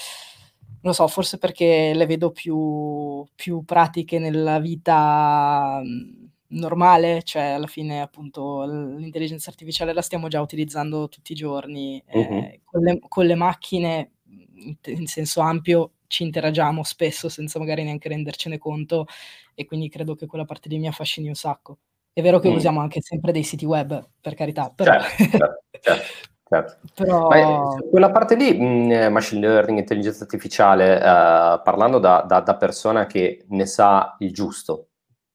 [0.83, 7.67] non so, forse perché le vedo più più pratiche nella vita, mhmm, normale, cioè alla
[7.67, 13.27] fine appunto l'intelligenza artificiale la stiamo già utilizzando tutti i giorni, ehm, con le con
[13.27, 19.07] le macchine, mhmm, in senso ampio, ci interagiamo spesso senza magari neanche rendercene conto
[19.55, 21.79] e quindi credo che quella parte lì mi affascini un sacco.
[22.13, 22.53] È vero che Mh.
[22.53, 25.09] usiamo anche sempre dei siti web, per carità, però Certo,
[25.39, 26.32] certo, certo.
[26.53, 26.77] Certo.
[26.95, 32.41] Però Ma, ehm, quella parte lì, mhmm, machine learning, intelligenza artificiale, uhm, parlando da da
[32.41, 34.89] da persona che ne sa il giusto,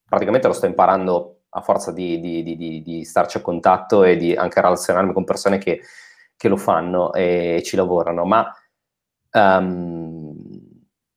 [0.08, 4.36] praticamente lo sto imparando a forza di di di di starci a contatto e di
[4.36, 5.82] anche relazionarmi con persone che
[6.36, 8.48] che lo fanno e ci lavorano, ma,
[9.32, 10.36] uhm,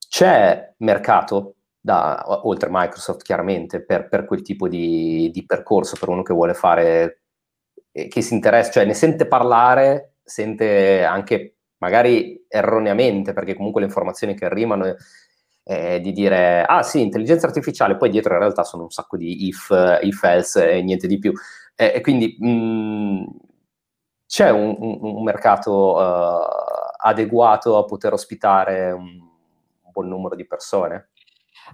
[0.09, 6.23] c'è mercato da oltre Microsoft chiaramente, per per quel tipo di di percorso, per uno
[6.23, 7.20] che vuole fare
[7.93, 14.35] che si interessa, cioè ne sente parlare, sente anche magari erroneamente, perché comunque le informazioni
[14.35, 14.95] che arrivano
[15.65, 19.47] eh, di dire ah sì, intelligenza artificiale, poi dietro in realtà sono un sacco di
[19.47, 19.71] if,
[20.03, 21.33] if else e niente di più.
[21.75, 23.23] Eh, e quindi mh, mm,
[24.27, 26.41] c'è un, un, un mercato uh,
[26.99, 31.10] adeguato a poter ospitare un, un buon numero di persone?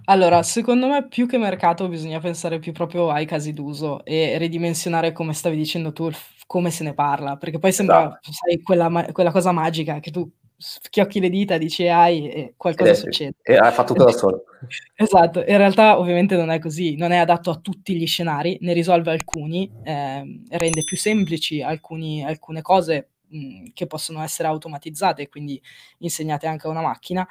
[0.05, 5.11] Allora, secondo me più che mercato bisogna pensare più proprio ai casi d'uso e ridimensionare,
[5.11, 8.31] come stavi dicendo tu, il f come se ne parla, perché poi sembra, Esatto.
[8.31, 12.93] sai, quella ma quella cosa magica che tu schiocchi le dita, dici AI e qualcosa
[12.93, 13.33] succede.
[13.43, 14.43] E ha fa tutto da solo.
[14.99, 18.73] Esatto, in realtà ovviamente non è così, non è adatto a tutti gli scenari, ne
[18.73, 25.61] risolve alcuni, ehm, rende più semplici alcuni alcune cose, mhmm, che possono essere automatizzate, quindi
[25.99, 27.27] insegnate anche a una macchina,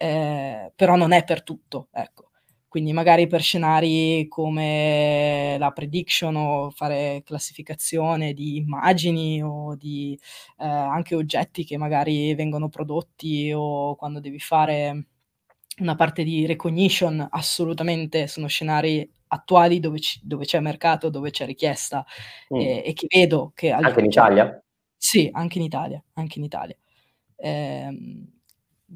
[0.00, 2.30] ehm, però non è per tutto, ecco.
[2.68, 10.18] Quindi magari per scenari come la prediction o fare classificazione di immagini o di,
[10.58, 15.06] ehm, anche oggetti che magari vengono prodotti o quando devi fare
[15.80, 21.46] una parte di recognition, assolutamente sono scenari attuali dove c dove c'è mercato, dove c'è
[21.46, 22.04] richiesta,
[22.50, 22.56] Mh.
[22.56, 24.60] e e che vedo che Anche in Italia?
[25.02, 26.76] sì, anche in Italia, anche in Italia.
[27.36, 28.39] Ehm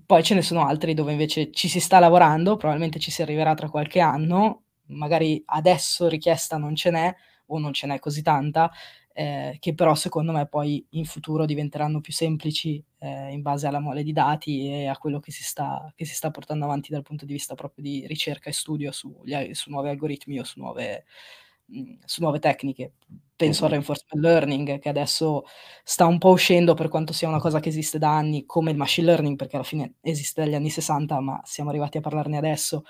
[0.06, 3.54] poi ce ne sono altri dove invece ci si sta lavorando, probabilmente ci si arriverà
[3.54, 7.14] tra qualche anno, magari adesso richiesta non ce n'è
[7.46, 8.70] o non ce n'è così tanta,
[9.12, 13.80] ehm, che però secondo me poi in futuro diventeranno più semplici, ehm, in base alla
[13.80, 17.02] mole di dati e a quello che si sta che si sta portando avanti dal
[17.02, 21.04] punto di vista proprio di ricerca e studio a su nuovi algoritmi o su nuove
[22.04, 22.92] su nuove tecniche.
[23.36, 25.44] Penso al reinforcement learning che adesso
[25.82, 28.76] sta un po' uscendo per quanto sia una cosa che esiste da anni, come il
[28.76, 32.84] machine learning, perché alla fine esiste dagli anni '60, ma siamo arrivati a parlarne adesso.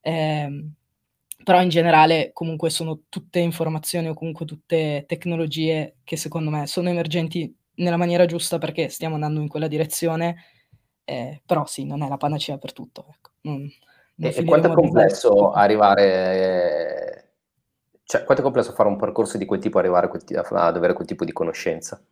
[0.00, 0.74] Ehm,
[1.44, 6.88] però in generale comunque sono tutte informazioni o comunque tutte tecnologie che secondo me sono
[6.88, 10.36] emergenti nella maniera giusta perché stiamo andando in quella direzione,
[11.04, 13.30] ehm, però sì, non è la panacea per tutto, ecco.
[13.42, 13.68] Non
[14.14, 16.91] non E quanto è complesso arrivare
[18.04, 20.92] cioè quanto è complesso fare un percorso di quel tipo, arrivare a quel ad avere
[20.94, 22.02] quel tipo di conoscenza?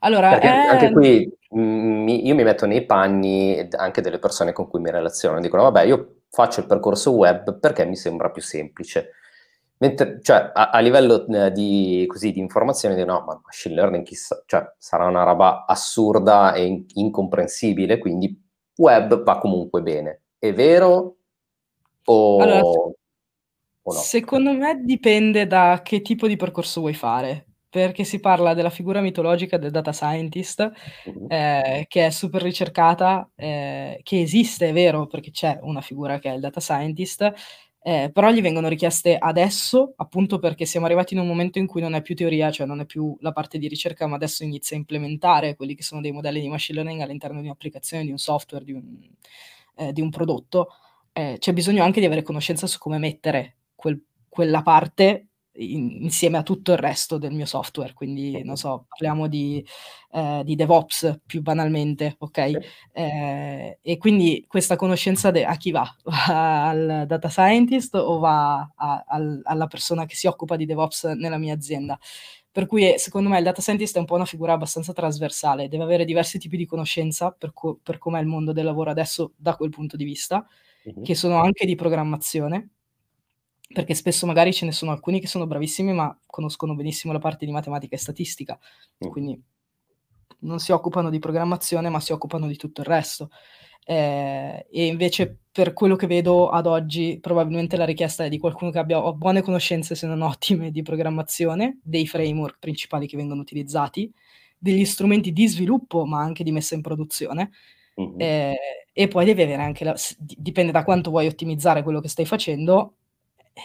[0.00, 4.66] Allora Perché anche qui, mhmm, mi io mi metto nei panni anche delle persone con
[4.68, 9.10] cui mi relaziono, dicono: "Vabbè, io faccio il percorso web perché mi sembra più semplice."
[9.78, 14.04] Mentre cioè a a livello, ehm, di così, di informazione di no, ma machine learning
[14.04, 18.38] chissà cioè sarà una roba assurda e in incomprensibile, quindi
[18.76, 20.22] web va comunque bene.
[20.38, 21.16] È vero
[22.06, 22.94] Allora o o
[23.84, 24.10] no?
[24.18, 29.00] secondo me dipende da che tipo di percorso vuoi fare, perché si parla della figura
[29.00, 30.70] mitologica del data scientist,
[31.06, 31.30] Mh-mh.
[31.32, 36.30] ehm, che è super ricercata, ehm, che esiste, è vero, perché c'è una figura che
[36.30, 37.32] è il data scientist,
[37.82, 41.80] ehm, però gli vengono richieste adesso, appunto perché siamo arrivati in un momento in cui
[41.80, 44.76] non è più teoria, cioè non è più la parte di ricerca, ma adesso inizia
[44.76, 48.18] a implementare quelli che sono dei modelli di machine learning all'interno di un'applicazione, di un
[48.18, 49.08] software, di un
[49.76, 50.68] ehm, di un prodotto.
[51.12, 54.00] Ehm, c'è bisogno anche di avere conoscenza su come mettere quel
[54.30, 57.92] quella parte in, insieme a tutto il resto del mio software.
[57.92, 59.62] Quindi, non so, parliamo di,
[60.12, 62.38] eh, di DevOps più banalmente, ok?
[62.92, 65.94] Eh, e quindi questa conoscenza de- a chi va?
[66.04, 71.04] Va al data scientist o va a, al, alla persona che si occupa di DevOps
[71.04, 71.98] nella mia azienda?
[72.52, 75.84] Per cui secondo me il data scientist è un po' una figura abbastanza trasversale, deve
[75.84, 79.54] avere diversi tipi di conoscenza per, co- per com'è il mondo del lavoro adesso da
[79.54, 80.46] quel punto di vista,
[80.84, 81.02] uh-huh.
[81.02, 82.70] che sono anche di programmazione,
[83.72, 87.46] perché spesso magari ce ne sono alcuni che sono bravissimi ma conoscono benissimo la parte
[87.46, 88.58] di matematica e statistica,
[88.98, 89.10] uh-huh.
[89.10, 89.40] quindi
[90.40, 93.30] non si occupano di programmazione ma si occupano di tutto il resto.
[93.84, 98.70] Eh, e invece per quello che vedo ad oggi probabilmente la richiesta è di qualcuno
[98.70, 104.12] che abbia buone conoscenze se non ottime di programmazione, dei framework principali che vengono utilizzati,
[104.58, 107.50] degli strumenti di sviluppo ma anche di messa in produzione
[107.94, 108.16] uh-huh.
[108.18, 108.56] eh,
[108.92, 112.96] e poi devi avere anche, la, dipende da quanto vuoi ottimizzare quello che stai facendo,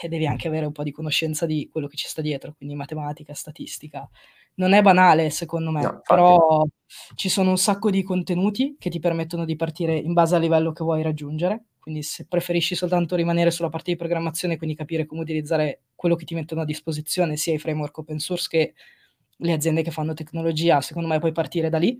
[0.01, 2.75] e devi anche avere un po' di conoscenza di quello che ci sta dietro, quindi
[2.75, 4.07] matematica, statistica.
[4.55, 6.65] Non è banale secondo me, no, però
[7.15, 10.71] ci sono un sacco di contenuti che ti permettono di partire in base al livello
[10.71, 11.65] che vuoi raggiungere.
[11.79, 16.25] Quindi se preferisci soltanto rimanere sulla parte di programmazione, quindi capire come utilizzare quello che
[16.25, 18.73] ti mettono a disposizione, sia i framework open source che
[19.37, 21.97] le aziende che fanno tecnologia, secondo me puoi partire da lì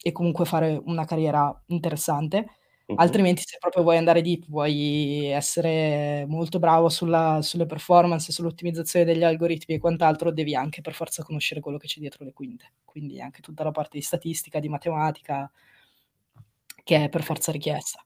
[0.00, 2.46] e comunque fare una carriera interessante.
[2.86, 2.94] Uh-huh.
[2.98, 9.24] Altrimenti, se proprio vuoi andare deep, vuoi essere molto bravo sulla, sulle performance, sull'ottimizzazione degli
[9.24, 12.74] algoritmi e quant'altro, devi anche per forza conoscere quello che c'è dietro le quinte.
[12.84, 15.50] Quindi anche tutta la parte di statistica, di matematica,
[16.84, 18.04] che è per forza richiesta.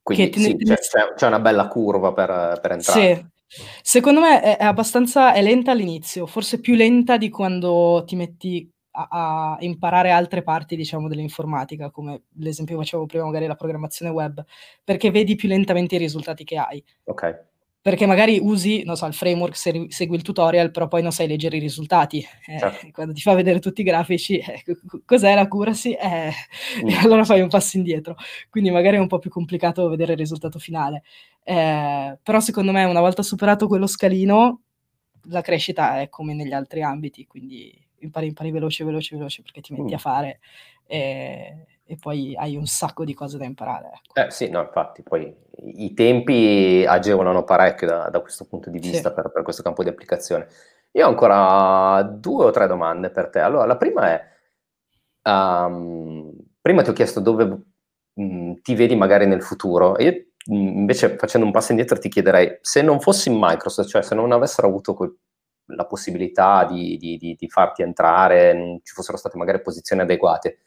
[0.00, 0.76] Quindi sì, ne...
[0.76, 3.30] c'è, c'è, una bella curva per, per entrare.
[3.46, 3.66] Sì.
[3.82, 8.70] Secondo me è, è abbastanza è lenta all'inizio, forse più lenta di quando ti metti
[8.98, 14.10] a, a, imparare altre parti, diciamo, dell'informatica, come l'esempio che facevo prima, magari la programmazione
[14.10, 14.44] web,
[14.82, 16.82] perché vedi più lentamente i risultati che hai.
[17.04, 17.46] Ok.
[17.80, 21.56] Perché magari usi, non so, il framework, segui il tutorial, però poi non sai leggere
[21.56, 22.18] i risultati.
[22.46, 22.88] Eh, certo.
[22.92, 24.62] Quando ti fa vedere tutti i grafici, eh,
[25.06, 25.92] cos'è la accuracy?
[25.92, 26.32] Eh,
[26.84, 26.88] mm.
[26.88, 28.16] E allora fai un passo indietro.
[28.50, 31.02] Quindi magari è un po' più complicato vedere il risultato finale.
[31.44, 34.62] Eh, però secondo me una volta superato quello scalino,
[35.30, 39.72] la crescita è come negli altri ambiti, quindi impari, impari veloce, veloce, veloce perché ti
[39.72, 39.96] metti mm.
[39.96, 40.40] a fare
[40.86, 43.90] e, e, poi hai un sacco di cose da imparare.
[43.94, 44.20] Ecco.
[44.20, 45.34] Eh sì, no, infatti, poi
[45.76, 49.14] i tempi agevolano parecchio da, da questo punto di vista sì.
[49.14, 50.48] per, per, questo campo di applicazione.
[50.92, 53.40] Io ho ancora due o tre domande per te.
[53.40, 54.24] Allora, la prima è,
[55.28, 60.54] um, prima ti ho chiesto dove mh, mm, ti vedi magari nel futuro, e io
[60.54, 64.14] mm, invece facendo un passo indietro ti chiederei, se non fossi in Microsoft, cioè se
[64.14, 65.14] non avessero avuto quel
[65.68, 70.58] la possibilità di, di, di, di, farti entrare, non ci fossero state magari posizioni adeguate,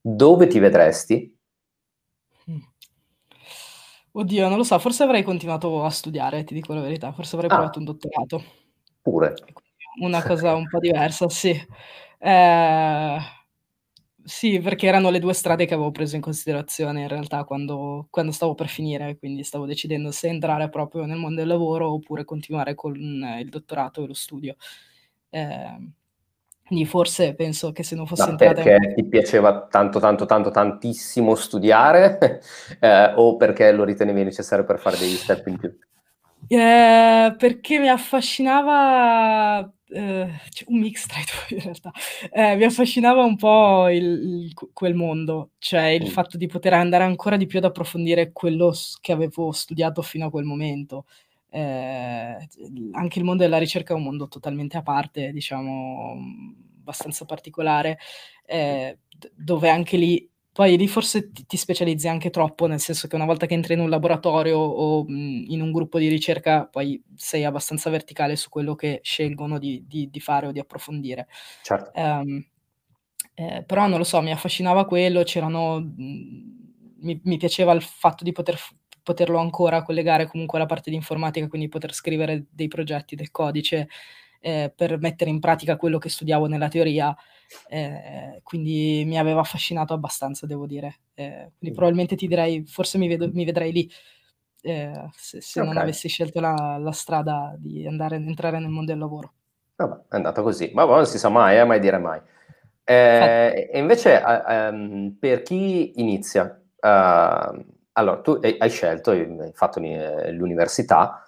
[0.00, 1.38] dove ti vedresti?
[2.50, 2.60] Mm.
[4.12, 7.50] Oddio, non lo so, forse avrei continuato a studiare, ti dico la verità, forse avrei
[7.50, 8.44] ah, provato un dottorato.
[9.00, 9.34] Pure.
[10.00, 11.52] Una cosa un po' diversa, sì.
[12.24, 13.18] Eh,
[14.24, 18.32] sì, perché erano le due strade che avevo preso in considerazione in realtà quando, quando
[18.32, 22.74] stavo per finire, quindi stavo decidendo se entrare proprio nel mondo del lavoro oppure continuare
[22.74, 24.56] con il dottorato e lo studio.
[25.30, 25.90] Eh,
[26.64, 28.62] quindi forse penso che se non fosse Ma entrata...
[28.62, 28.94] Perché in...
[28.94, 32.40] ti piaceva tanto, tanto, tanto, tantissimo studiare
[32.80, 35.76] eh, o perché lo ritenevi necessario per fare degli step in più?
[36.48, 41.90] Eh, perché mi affascinava Ehm, cioè un mix tra i due in realtà.
[42.32, 44.04] Eh, mi affascinava un po' il
[44.46, 48.72] il quel mondo, cioè il fatto di poter andare ancora di più ad approfondire quello
[49.02, 51.04] che avevo studiato fino a quel momento.
[51.50, 52.38] Ehm,
[52.92, 56.16] anche il mondo della ricerca è un mondo totalmente a parte, diciamo,
[56.80, 57.98] abbastanza particolare,
[58.46, 63.16] d dove anche lì poi lì forse ti, ti, specializzi anche troppo, nel senso che
[63.16, 67.02] una volta che entri in un laboratorio o mh, in un gruppo di ricerca, poi
[67.16, 71.26] sei abbastanza verticale su quello che scelgono di, di, di fare o di approfondire.
[71.62, 71.90] Certo.
[71.98, 72.44] Um,
[73.34, 75.80] eh, però non lo so, mi affascinava quello, c'erano...
[75.80, 76.60] Mh,
[77.02, 78.56] mi, mi, piaceva il fatto di poter,
[79.02, 83.88] poterlo ancora collegare comunque alla parte di informatica, quindi poter scrivere dei progetti, del codice,
[84.42, 87.16] eh, per mettere in pratica quello che studiavo nella teoria
[87.68, 91.00] eh, quindi mi aveva affascinato abbastanza, devo dire.
[91.14, 93.90] Eh, quindi probabilmente ti direi, forse mi, vedo, mi vedrei lì,
[94.62, 95.72] eh, se, se okay.
[95.72, 99.32] non avessi scelto la, la, strada di andare entrare nel mondo del lavoro.
[99.76, 102.20] Vabbè, è andata così, ma non si sa mai, eh, mai dire mai.
[102.84, 111.22] Eh, e invece, um, per chi inizia, uh, allora tu hai scelto, hai fatto l'università,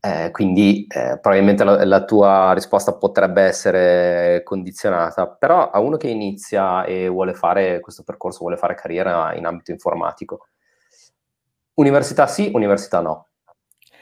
[0.00, 6.08] eh, quindi eh, probabilmente la, la, tua risposta potrebbe essere condizionata, però a uno che
[6.08, 10.48] inizia e vuole fare questo percorso, vuole fare carriera in ambito informatico,
[11.74, 13.26] università sì, università no.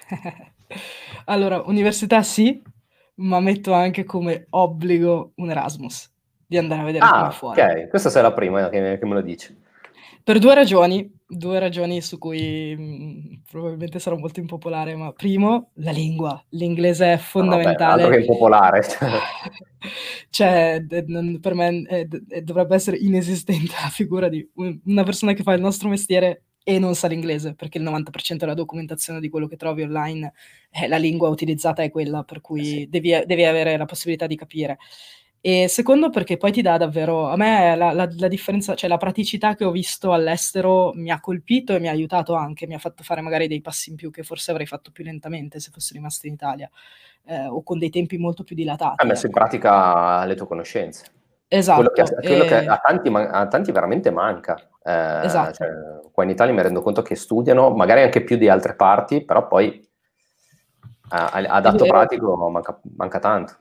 [1.27, 2.63] allora, università sì,
[3.17, 6.13] ma metto anche come obbligo un Erasmus,
[6.47, 7.61] di andare a vedere ah, come fuori.
[7.61, 9.67] Ok, questa sei la prima che, che me lo dici.
[10.23, 15.71] Per due ragioni, due ragioni su cui mh, mm, probabilmente sarò molto impopolare, ma primo,
[15.75, 16.43] la lingua.
[16.51, 17.73] L'inglese è fondamentale.
[17.73, 18.83] No, vabbè, altro che impopolare.
[20.31, 20.85] cioè,
[21.41, 24.49] per me è, è, dovrebbe essere inesistente la figura di
[24.85, 28.55] una persona che fa il nostro mestiere e non sa l'inglese, perché il 90% della
[28.55, 30.33] documentazione di quello che trovi online,
[30.71, 32.87] è la lingua utilizzata è quella, per cui sì.
[32.89, 34.79] devi, devi avere la possibilità di capire.
[35.41, 38.97] E secondo perché poi ti dà davvero, a me la, la, la, differenza, cioè la
[38.97, 42.79] praticità che ho visto all'estero mi ha colpito e mi ha aiutato anche, mi ha
[42.79, 45.93] fatto fare magari dei passi in più che forse avrei fatto più lentamente se fossi
[45.93, 46.69] rimasto in Italia
[47.27, 48.97] eh, o con dei tempi molto più dilatati.
[49.01, 49.41] Ha messo in ecco.
[49.41, 51.05] pratica le tue conoscenze.
[51.47, 51.83] Esatto.
[51.83, 52.47] Quello che, quello e...
[52.47, 54.57] che a, tanti, a, tanti, veramente manca.
[54.83, 55.53] Eh, esatto.
[55.55, 55.69] Cioè,
[56.13, 59.47] qua in Italia mi rendo conto che studiano, magari anche più di altre parti, però
[59.47, 59.87] poi
[61.11, 63.57] a, a dato pratico manca, manca tanto.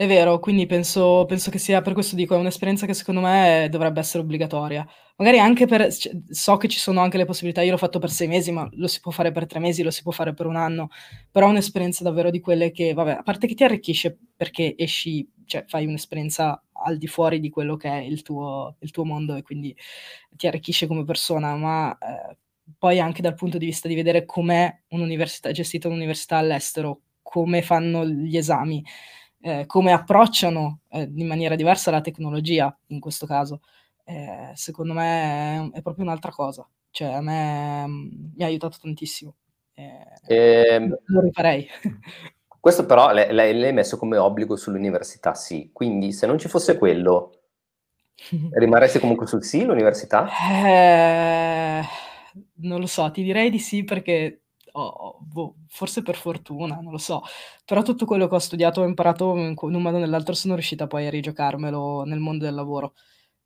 [0.00, 3.66] È vero, quindi penso, penso che sia per questo dico, è un'esperienza che secondo me
[3.68, 4.86] dovrebbe essere obbligatoria.
[5.16, 8.08] Magari anche per, cioè, so che ci sono anche le possibilità, io l'ho fatto per
[8.10, 10.46] sei mesi, ma lo si può fare per tre mesi, lo si può fare per
[10.46, 10.90] un anno,
[11.32, 15.28] però è un'esperienza davvero di quelle che, vabbè, a parte che ti arricchisce perché esci,
[15.46, 19.34] cioè fai un'esperienza al di fuori di quello che è il tuo, il tuo mondo
[19.34, 19.74] e quindi
[20.30, 22.36] ti arricchisce come persona, ma eh,
[22.78, 28.06] poi anche dal punto di vista di vedere com'è un'università, gestita un'università all'estero, come fanno
[28.06, 28.82] gli esami
[29.40, 33.60] eh, come approcciano eh, in maniera diversa la tecnologia in questo caso,
[34.04, 36.68] eh, secondo me è, è, proprio un'altra cosa.
[36.90, 39.34] Cioè, a me mh, mm, mi ha aiutato tantissimo.
[39.74, 41.66] Eh, ehm, lo rifarei.
[42.60, 45.70] Questo però lei, l'hai messo come obbligo sull'università, sì.
[45.72, 47.42] Quindi se non ci fosse quello,
[48.50, 50.28] rimarresti comunque sul sì l'università?
[50.64, 51.82] Eh,
[52.56, 54.42] non lo so, ti direi di sì perché
[54.80, 57.22] oh, boh, forse per fortuna, non lo so,
[57.64, 60.86] però tutto quello che ho studiato e imparato in un modo o nell'altro sono riuscita
[60.86, 62.94] poi a rigiocarmelo nel mondo del lavoro.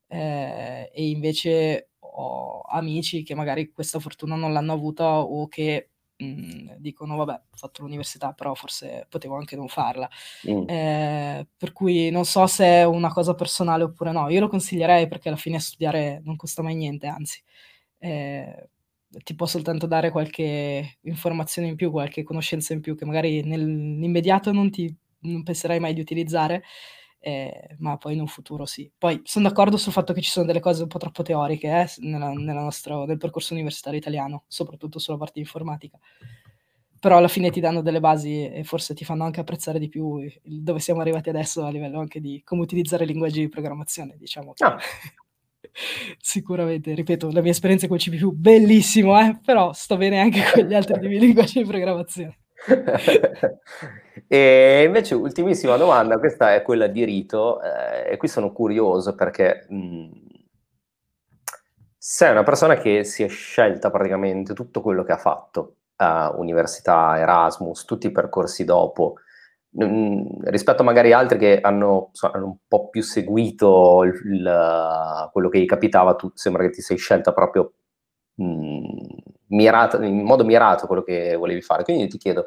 [0.08, 6.24] Eh, e invece ho amici che magari questa fortuna non l'hanno avuta o che mh,
[6.26, 10.08] mhmm, dicono vabbè, ho fatto l'università, però forse potevo anche non farla.
[10.50, 10.68] Mm.
[10.68, 14.28] Eh, per cui non so se è una cosa personale oppure no.
[14.28, 17.42] Io lo consiglierei perché alla fine studiare non costa mai niente, anzi.
[17.98, 18.68] Eh,
[19.22, 24.52] ti può soltanto dare qualche informazione in più, qualche conoscenza in più che magari nell'immediato
[24.52, 26.62] non, ti, non penserai mai di utilizzare,
[27.20, 28.90] eh, ma poi in un futuro sì.
[28.96, 31.88] Poi sono d'accordo sul fatto che ci sono delle cose un po' troppo teoriche eh,
[31.98, 35.98] nella, nella nostra, nel percorso universitario italiano, soprattutto sulla parte informatica.
[36.98, 40.20] Però alla fine ti danno delle basi e forse ti fanno anche apprezzare di più
[40.44, 44.52] dove siamo arrivati adesso a livello anche di come utilizzare linguaggi di programmazione, diciamo.
[44.58, 44.78] Ah,
[46.18, 49.38] Sicuramente, ripeto, la mia esperienza con CPU bellissimo, eh?
[49.44, 52.38] però sto bene anche con gli altri linguaggi di programmazione.
[54.28, 59.66] e invece, ultimissima domanda, questa è quella di Rito, eh, e qui sono curioso perché
[59.68, 60.10] mh, mm,
[61.96, 67.18] sei una persona che si è scelta praticamente tutto quello che ha fatto, uh, università,
[67.18, 69.16] Erasmus, tutti i percorsi dopo,
[69.74, 75.48] rispetto a magari altri che hanno, so, hanno un po' più seguito il, il, quello
[75.48, 77.72] che gli capitava, tu sembra che ti sei scelta proprio
[78.34, 78.84] mh,
[79.48, 81.84] mirata, in modo mirato quello che volevi fare.
[81.84, 82.46] Quindi ti chiedo,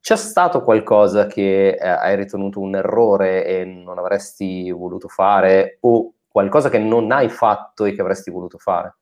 [0.00, 6.12] c'è stato qualcosa che eh, hai ritenuto un errore e non avresti voluto fare o
[6.28, 8.96] qualcosa che non hai fatto e che avresti voluto fare?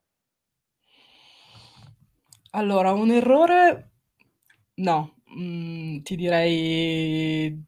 [2.52, 3.90] Allora, un errore
[4.76, 7.62] no, Mhmm, ti direi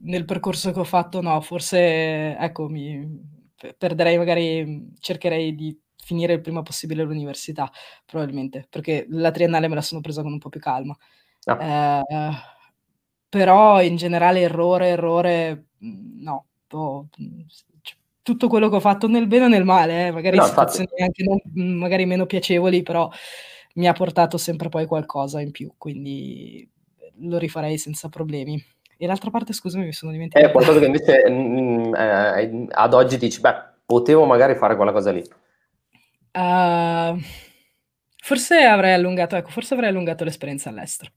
[0.00, 3.36] nel percorso che ho fatto no, forse ecco mi
[3.76, 7.70] perderei magari cercherei di finire il prima possibile l'università,
[8.06, 10.96] probabilmente, perché la triennale me la sono presa con un po' più calma.
[11.46, 12.02] Ah.
[12.06, 12.34] Ehm,
[13.28, 17.08] però in generale errore, errore, mhmm, no, ho
[18.22, 21.24] tutto quello che ho fatto nel bene o nel male, eh, magari No, situazioni anche
[21.24, 21.38] non
[21.78, 23.10] magari meno piacevoli, però
[23.74, 26.68] mi ha portato sempre poi qualcosa in più, quindi
[27.20, 28.62] lo rifarei senza problemi.
[28.96, 30.48] E l'altra parte, scusami, mi sono dimenticato.
[30.48, 33.54] È qualcosa che invece mh, mm, eh, ad oggi dici, beh,
[33.86, 35.22] potevo magari fare quella cosa lì.
[36.32, 37.18] Uh,
[38.16, 41.12] forse avrei allungato, ecco, forse avrei allungato l'esperienza all'estero.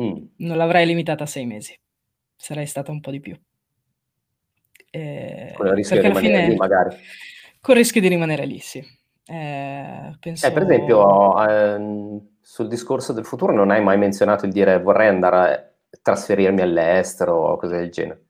[0.00, 0.24] Mm.
[0.38, 1.78] Non l'avrei limitata a sei mesi.
[2.36, 3.38] Sarei stata un po' di più.
[4.90, 6.96] Eh, con il rischio di rimanere fine, lì, magari.
[7.60, 8.78] Con il rischio di rimanere lì, sì.
[9.26, 10.46] Eh, penso...
[10.46, 15.08] eh, per esempio, ehm, sul discorso del futuro non hai mai menzionato il dire vorrei
[15.08, 18.22] andare a trasferirmi all'estero o cose del genere.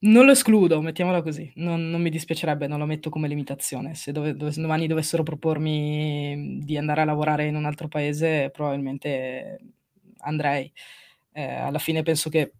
[0.00, 3.96] Non lo escludo, mettiamola così, non, non mi dispiacerebbe, non lo metto come limitazione.
[3.96, 9.58] Se dove, dove, domani dovessero propormi di andare a lavorare in un altro paese, probabilmente
[10.18, 10.72] andrei.
[11.32, 12.52] Eh, alla fine penso che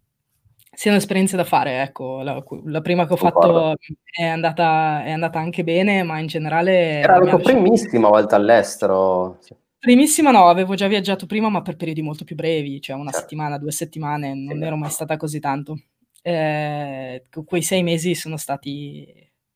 [0.73, 2.21] siano esperienze da fare, ecco.
[2.23, 3.77] La la prima che ho fatto
[4.11, 9.39] è andata è andata anche bene, ma in generale Era la tua primissima volta all'estero.
[9.83, 13.19] Primissima no, avevo già viaggiato prima, ma per periodi molto più brevi, cioè 1 Certo.
[13.21, 14.63] settimana, 2 settimane, non Sì.
[14.65, 15.79] ero mai stata così tanto.
[16.21, 19.07] Q quei 6 mesi sono stati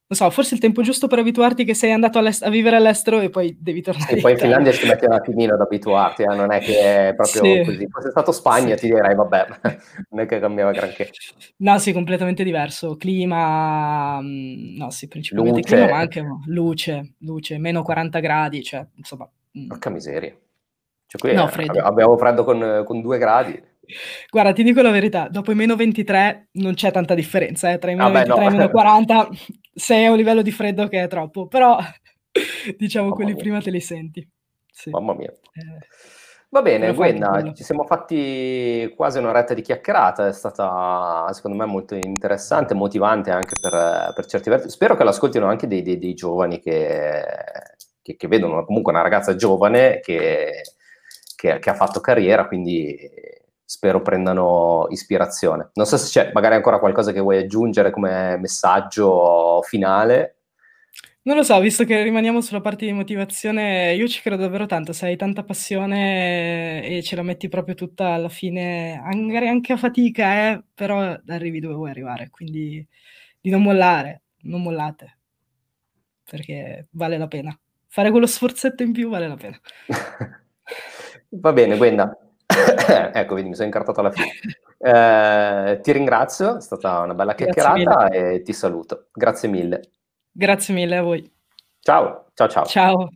[0.07, 3.30] non so, forse il tempo giusto per abituarti che sei andato a vivere all'estero e
[3.30, 4.38] poi devi tornare E poi in.
[4.38, 7.61] Finlandia ci metti un attimino ad abituarti, eh, non è che è proprio Sì.
[7.65, 7.88] così.
[7.89, 8.88] Fosse stato Spagna Sì.
[8.88, 9.45] ti direi vabbè,
[10.11, 11.09] non è che cambiava granché.
[11.57, 12.95] No, sì, completamente diverso.
[12.95, 15.76] Clima, mhmm, no, sì, principalmente Luce.
[15.76, 19.30] clima, ma anche luce, luce, meno 40 gradi, cioè insomma,
[19.68, 20.36] Porca miseria.
[21.06, 21.80] Cioè qui, No, freddo.
[21.82, 23.62] abbiamo freddo con con 2 gradi.
[24.30, 27.95] Guarda, ti dico la verità, dopo i -23 non c'è tanta differenza, eh, tra i
[27.97, 28.36] Ah beh, no.
[28.36, 29.28] -23 e i -40
[29.74, 31.78] sei a un livello di freddo che è troppo, però
[32.78, 33.41] diciamo Mamma quelli mia.
[33.41, 34.28] prima te li senti.
[34.72, 34.89] Sì.
[34.89, 35.30] Mamma mia.
[35.32, 35.88] Eh.
[36.49, 41.66] Va bene, Gwenna, ci siamo fatti quasi 1 oretta di chiacchierata, è stata secondo me
[41.66, 44.70] molto interessante, motivante anche per per certi versi.
[44.70, 47.24] Spero che l'ascoltino anche dei dei dei giovani che
[48.04, 50.62] che che vedono comunque una ragazza giovane che
[51.36, 52.95] che che ha fatto carriera, quindi
[53.66, 55.72] spero prendano ispirazione.
[55.74, 60.38] Non so se c'è magari ancora qualcosa che vuoi aggiungere come messaggio finale.
[61.26, 64.91] Non lo so, visto che rimaniamo sulla parte di motivazione, io ci credo davvero tanto.
[64.91, 69.78] Se hai tanta passione e ce la metti proprio tutta alla fine, magari anche a
[69.78, 72.86] fatica eh, però arrivi dove vuoi arrivare, quindi
[73.39, 75.18] di non mollare, non mollate.
[76.30, 77.58] Perché vale la pena.
[77.94, 79.60] Fare quello sforzetto in più vale la pena.
[81.30, 82.12] Va bene Gwenna.
[83.14, 84.32] Ecco vedi mi sono incartato alla fine.
[84.80, 89.10] Ehm, ti ringrazio, è stata una bella chiacchierata e ti saluto.
[89.14, 89.91] Grazie mille.
[90.32, 91.32] Grazie mille a voi.
[91.82, 92.66] Ciao, ciao ciao.
[92.66, 93.10] Ciao.